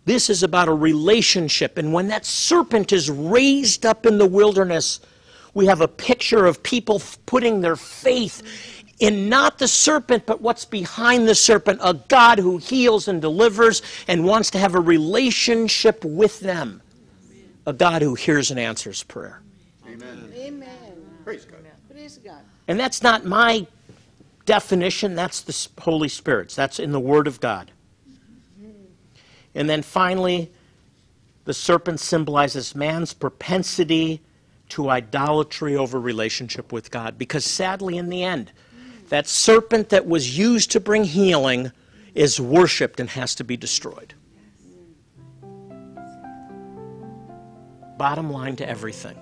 This 0.05 0.29
is 0.29 0.43
about 0.43 0.69
a 0.69 0.75
relationship. 0.75 1.79
And 1.79 1.93
when 1.93 2.09
that 2.09 2.27
serpent 2.27 2.93
is 2.93 3.11
raised 3.11 3.87
up 3.87 4.07
in 4.07 4.19
the 4.19 4.27
wilderness, 4.27 5.01
we 5.55 5.67
have 5.67 5.81
a 5.81 5.89
picture 5.89 6.47
of 6.47 6.63
people 6.63 7.01
putting 7.27 7.61
their 7.61 7.77
faith 7.77 8.43
in 9.01 9.29
not 9.29 9.59
the 9.59 9.67
serpent, 9.67 10.27
but 10.27 10.41
what's 10.41 10.65
behind 10.65 11.27
the 11.27 11.35
serpent 11.35 11.81
a 11.83 11.95
God 11.95 12.39
who 12.39 12.59
heals 12.59 13.09
and 13.09 13.21
delivers 13.21 13.83
and 14.07 14.25
wants 14.25 14.51
to 14.53 14.59
have 14.59 14.75
a 14.75 14.81
relationship 14.81 16.05
with 16.05 16.41
them, 16.41 16.83
a 17.67 17.73
God 17.73 18.03
who 18.03 18.15
hears 18.15 18.51
and 18.51 18.61
answers 18.61 19.03
prayer. 19.03 19.41
Amen. 19.87 20.33
Amen. 20.37 20.69
Praise 21.25 21.45
God. 21.45 21.61
Praise 21.91 22.19
God. 22.19 22.41
And 22.69 22.79
that's 22.79 23.03
not 23.03 23.25
my 23.25 23.67
definition, 24.45 25.15
that's 25.15 25.41
the 25.43 25.83
Holy 25.83 26.09
Spirit's. 26.09 26.55
That's 26.55 26.79
in 26.79 26.93
the 26.93 27.01
Word 27.01 27.27
of 27.27 27.41
God. 27.41 27.71
And 29.55 29.69
then 29.69 29.83
finally, 29.83 30.51
the 31.45 31.55
serpent 31.55 32.01
symbolizes 32.01 32.75
man's 32.75 33.13
propensity 33.13 34.21
to 34.71 34.89
idolatry 34.89 35.77
over 35.77 36.01
relationship 36.01 36.73
with 36.73 36.91
God. 36.91 37.19
Because 37.19 37.45
sadly, 37.45 37.97
in 37.97 38.09
the 38.09 38.23
end, 38.23 38.53
That 39.11 39.27
serpent 39.27 39.89
that 39.89 40.07
was 40.07 40.39
used 40.39 40.71
to 40.71 40.81
bring 40.81 41.03
healing 41.03 41.73
is 42.15 42.41
worshiped 42.41 43.01
and 43.01 43.11
has 43.11 43.35
to 43.37 43.45
be 43.45 43.57
destroyed. 43.57 44.15
Bottom 47.99 48.31
line 48.31 48.55
to 48.57 48.69
everything. 48.69 49.19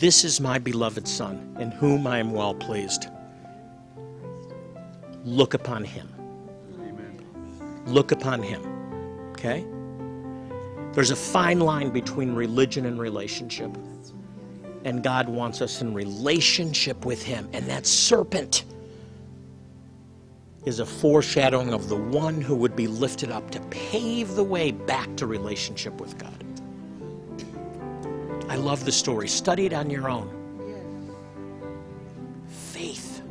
This 0.00 0.24
is 0.24 0.40
my 0.40 0.58
beloved 0.58 1.06
Son, 1.06 1.54
in 1.60 1.70
whom 1.70 2.06
I 2.06 2.18
am 2.18 2.32
well 2.32 2.54
pleased. 2.54 3.08
Look 5.24 5.52
upon 5.52 5.84
him. 5.84 6.08
Look 7.84 8.10
upon 8.10 8.42
him. 8.42 8.62
Okay? 9.32 9.66
There's 10.94 11.10
a 11.10 11.16
fine 11.16 11.60
line 11.60 11.90
between 11.90 12.34
religion 12.34 12.86
and 12.86 12.98
relationship. 12.98 13.76
And 14.84 15.02
God 15.02 15.28
wants 15.28 15.60
us 15.60 15.82
in 15.82 15.92
relationship 15.92 17.04
with 17.04 17.22
him. 17.22 17.48
And 17.52 17.66
that 17.66 17.86
serpent 17.86 18.64
is 20.64 20.80
a 20.80 20.86
foreshadowing 20.86 21.72
of 21.72 21.88
the 21.88 21.96
one 21.96 22.40
who 22.40 22.54
would 22.54 22.76
be 22.76 22.86
lifted 22.86 23.30
up 23.30 23.50
to 23.50 23.60
pave 23.70 24.34
the 24.34 24.44
way 24.44 24.70
back 24.70 25.14
to 25.16 25.26
relationship 25.26 26.00
with 26.00 26.18
God. 26.18 26.44
I 28.50 28.56
love 28.56 28.84
the 28.84 28.92
story. 28.92 29.28
Study 29.28 29.66
it 29.66 29.72
on 29.72 29.90
your 29.90 30.08
own. 30.08 30.34
Faith 32.48 33.22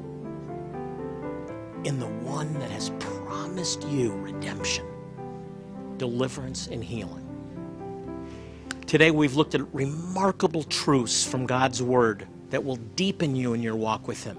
in 1.83 1.99
the 1.99 2.07
one 2.07 2.53
that 2.59 2.71
has 2.71 2.91
promised 2.99 3.87
you 3.87 4.13
redemption, 4.13 4.85
deliverance, 5.97 6.67
and 6.67 6.83
healing. 6.83 7.26
Today 8.87 9.11
we've 9.11 9.35
looked 9.35 9.53
at 9.53 9.61
remarkable 9.73 10.63
truths 10.63 11.21
from 11.21 11.45
God's 11.45 11.83
Word 11.83 12.25
that 12.51 12.63
will 12.63 12.77
deepen 12.77 13.35
you 13.35 13.53
in 13.53 13.61
your 13.61 13.75
walk 13.75 14.07
with 14.07 14.23
Him. 14.23 14.37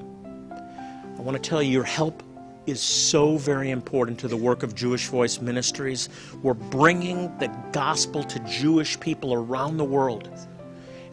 I 0.50 1.20
want 1.20 1.36
to 1.36 1.50
tell 1.50 1.62
you, 1.62 1.70
your 1.70 1.84
help 1.84 2.22
is 2.64 2.80
so 2.80 3.36
very 3.36 3.70
important 3.70 4.18
to 4.20 4.26
the 4.26 4.38
work 4.38 4.62
of 4.62 4.74
Jewish 4.74 5.08
Voice 5.08 5.38
Ministries. 5.42 6.08
We're 6.42 6.54
bringing 6.54 7.36
the 7.36 7.48
gospel 7.72 8.24
to 8.24 8.38
Jewish 8.48 8.98
people 8.98 9.34
around 9.34 9.76
the 9.76 9.84
world. 9.84 10.30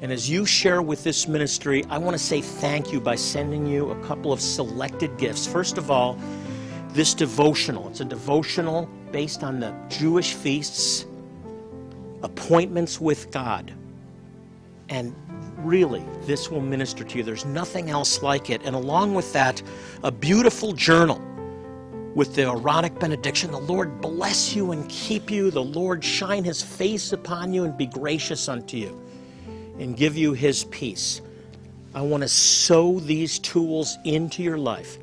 And 0.01 0.13
as 0.13 0.29
you 0.29 0.45
share 0.45 0.81
with 0.81 1.03
this 1.03 1.27
ministry, 1.27 1.83
I 1.89 1.97
want 1.97 2.13
to 2.13 2.23
say 2.23 2.39
thank 2.39 2.93
you 2.93 3.01
by 3.01 3.15
sending 3.15 3.67
you 3.67 3.91
a 3.91 4.01
couple 4.05 4.31
of 4.31 4.39
selected 4.39 5.17
gifts. 5.17 5.45
First 5.45 5.77
of 5.77 5.91
all, 5.91 6.17
this 6.93 7.13
devotional. 7.13 7.89
It's 7.89 7.99
a 7.99 8.05
devotional 8.05 8.89
based 9.11 9.43
on 9.43 9.59
the 9.59 9.75
Jewish 9.89 10.35
feasts, 10.35 11.05
appointments 12.25 12.99
with 12.99 13.31
God. 13.31 13.73
And 14.89 15.15
really, 15.57 16.03
this 16.23 16.51
will 16.51 16.61
minister 16.61 17.03
to 17.03 17.17
you. 17.17 17.23
There's 17.23 17.45
nothing 17.45 17.89
else 17.89 18.21
like 18.21 18.49
it. 18.49 18.61
And 18.65 18.75
along 18.75 19.13
with 19.13 19.31
that, 19.33 19.61
a 20.03 20.11
beautiful 20.11 20.73
journal 20.73 21.21
with 22.15 22.33
the 22.35 22.43
Aaronic 22.43 22.97
benediction. 22.99 23.51
The 23.51 23.59
Lord 23.59 24.01
bless 24.01 24.55
you 24.55 24.71
and 24.71 24.87
keep 24.89 25.29
you. 25.29 25.51
The 25.51 25.63
Lord 25.63 26.03
shine 26.03 26.43
his 26.43 26.61
face 26.61 27.13
upon 27.13 27.53
you 27.53 27.63
and 27.63 27.77
be 27.77 27.85
gracious 27.85 28.47
unto 28.47 28.77
you 28.77 29.01
and 29.79 29.95
give 29.95 30.17
you 30.17 30.33
his 30.33 30.63
peace. 30.65 31.21
I 31.93 32.01
want 32.01 32.23
to 32.23 32.29
sow 32.29 32.99
these 32.99 33.39
tools 33.39 33.97
into 34.03 34.43
your 34.43 34.57
life 34.57 34.97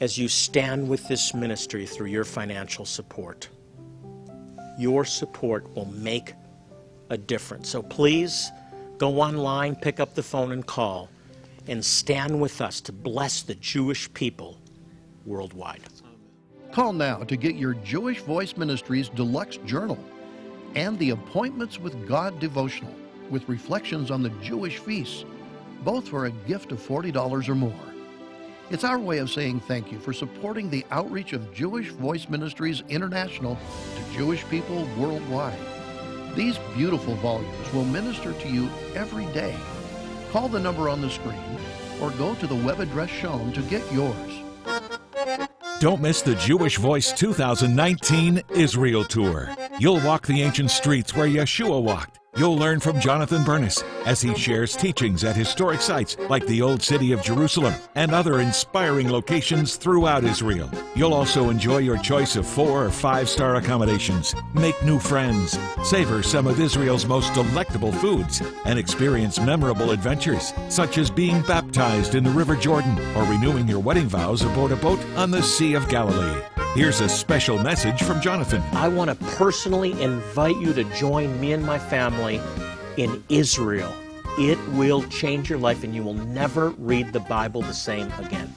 as 0.00 0.18
you 0.18 0.28
stand 0.28 0.88
with 0.88 1.06
this 1.08 1.34
ministry 1.34 1.86
through 1.86 2.08
your 2.08 2.24
financial 2.24 2.84
support. 2.84 3.48
Your 4.78 5.04
support 5.04 5.74
will 5.74 5.86
make 5.86 6.34
a 7.10 7.16
difference. 7.16 7.68
So 7.68 7.82
please 7.82 8.50
go 8.98 9.20
online, 9.20 9.76
pick 9.76 10.00
up 10.00 10.14
the 10.14 10.22
phone, 10.22 10.52
and 10.52 10.66
call, 10.66 11.08
and 11.66 11.84
stand 11.84 12.40
with 12.40 12.60
us 12.60 12.80
to 12.82 12.92
bless 12.92 13.42
the 13.42 13.54
Jewish 13.54 14.12
people 14.14 14.58
worldwide. 15.24 15.82
Call 16.72 16.92
now 16.92 17.18
to 17.18 17.36
get 17.36 17.54
your 17.54 17.74
Jewish 17.74 18.20
Voice 18.20 18.56
Ministries 18.56 19.08
Deluxe 19.08 19.58
Journal 19.58 19.98
and 20.74 20.98
the 20.98 21.10
Appointments 21.10 21.78
with 21.78 22.08
God 22.08 22.40
devotional 22.40 22.94
with 23.30 23.48
reflections 23.48 24.10
on 24.10 24.22
the 24.22 24.30
Jewish 24.42 24.78
feasts, 24.78 25.24
both 25.82 26.08
for 26.08 26.26
a 26.26 26.30
gift 26.30 26.72
of 26.72 26.80
$40 26.80 27.48
or 27.48 27.54
more. 27.54 27.93
It's 28.70 28.84
our 28.84 28.98
way 28.98 29.18
of 29.18 29.30
saying 29.30 29.60
thank 29.60 29.92
you 29.92 29.98
for 29.98 30.14
supporting 30.14 30.70
the 30.70 30.86
outreach 30.90 31.34
of 31.34 31.52
Jewish 31.52 31.90
Voice 31.90 32.30
Ministries 32.30 32.82
International 32.88 33.56
to 33.56 34.16
Jewish 34.16 34.42
people 34.48 34.88
worldwide. 34.96 35.58
These 36.34 36.58
beautiful 36.74 37.14
volumes 37.16 37.72
will 37.74 37.84
minister 37.84 38.32
to 38.32 38.48
you 38.48 38.70
every 38.94 39.26
day. 39.26 39.54
Call 40.32 40.48
the 40.48 40.58
number 40.58 40.88
on 40.88 41.02
the 41.02 41.10
screen 41.10 41.58
or 42.00 42.10
go 42.12 42.34
to 42.36 42.46
the 42.46 42.54
web 42.54 42.80
address 42.80 43.10
shown 43.10 43.52
to 43.52 43.60
get 43.62 43.82
yours. 43.92 44.16
Don't 45.80 46.00
miss 46.00 46.22
the 46.22 46.34
Jewish 46.36 46.78
Voice 46.78 47.12
2019 47.12 48.42
Israel 48.50 49.04
Tour. 49.04 49.54
You'll 49.78 50.00
walk 50.00 50.26
the 50.26 50.40
ancient 50.40 50.70
streets 50.70 51.14
where 51.14 51.28
Yeshua 51.28 51.82
walked. 51.82 52.18
You'll 52.36 52.56
learn 52.56 52.80
from 52.80 52.98
Jonathan 52.98 53.44
Bernis 53.44 53.84
as 54.06 54.20
he 54.20 54.34
shares 54.34 54.74
teachings 54.74 55.22
at 55.22 55.36
historic 55.36 55.80
sites 55.80 56.16
like 56.28 56.44
the 56.46 56.62
Old 56.62 56.82
City 56.82 57.12
of 57.12 57.22
Jerusalem 57.22 57.74
and 57.94 58.12
other 58.12 58.40
inspiring 58.40 59.08
locations 59.08 59.76
throughout 59.76 60.24
Israel. 60.24 60.68
You'll 60.96 61.14
also 61.14 61.50
enjoy 61.50 61.78
your 61.78 61.98
choice 61.98 62.34
of 62.34 62.44
four 62.44 62.84
or 62.84 62.90
five 62.90 63.28
star 63.28 63.54
accommodations, 63.54 64.34
make 64.52 64.82
new 64.82 64.98
friends, 64.98 65.56
savor 65.84 66.24
some 66.24 66.48
of 66.48 66.58
Israel's 66.58 67.06
most 67.06 67.32
delectable 67.34 67.92
foods, 67.92 68.42
and 68.64 68.80
experience 68.80 69.38
memorable 69.38 69.92
adventures 69.92 70.52
such 70.68 70.98
as 70.98 71.10
being 71.10 71.40
baptized 71.42 72.16
in 72.16 72.24
the 72.24 72.30
River 72.30 72.56
Jordan 72.56 72.98
or 73.16 73.22
renewing 73.24 73.68
your 73.68 73.80
wedding 73.80 74.08
vows 74.08 74.42
aboard 74.42 74.72
a 74.72 74.76
boat 74.76 74.98
on 75.16 75.30
the 75.30 75.42
Sea 75.42 75.74
of 75.74 75.88
Galilee. 75.88 76.42
Here's 76.74 77.00
a 77.00 77.08
special 77.08 77.56
message 77.56 78.02
from 78.02 78.20
Jonathan. 78.20 78.60
I 78.72 78.88
want 78.88 79.08
to 79.08 79.14
personally 79.36 79.92
invite 80.02 80.56
you 80.56 80.72
to 80.72 80.82
join 80.96 81.40
me 81.40 81.52
and 81.52 81.64
my 81.64 81.78
family 81.78 82.40
in 82.96 83.22
Israel. 83.28 83.94
It 84.40 84.58
will 84.70 85.04
change 85.04 85.48
your 85.48 85.60
life 85.60 85.84
and 85.84 85.94
you 85.94 86.02
will 86.02 86.14
never 86.14 86.70
read 86.70 87.12
the 87.12 87.20
Bible 87.20 87.62
the 87.62 87.72
same 87.72 88.10
again. 88.18 88.52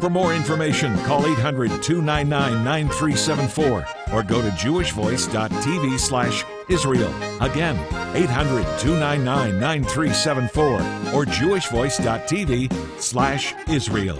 For 0.00 0.08
more 0.08 0.32
information, 0.32 0.96
call 1.00 1.26
800 1.26 1.82
299 1.82 2.64
9374 2.64 3.86
or 4.14 4.22
go 4.22 4.40
to 4.40 4.48
jewishvoice.tv 4.48 6.00
slash 6.00 6.46
Israel. 6.70 7.14
Again, 7.42 7.76
800 8.16 8.64
299 8.78 9.60
9374 9.60 10.72
or 11.12 11.26
jewishvoice.tv 11.26 12.72
slash 12.98 13.54
Israel. 13.68 14.18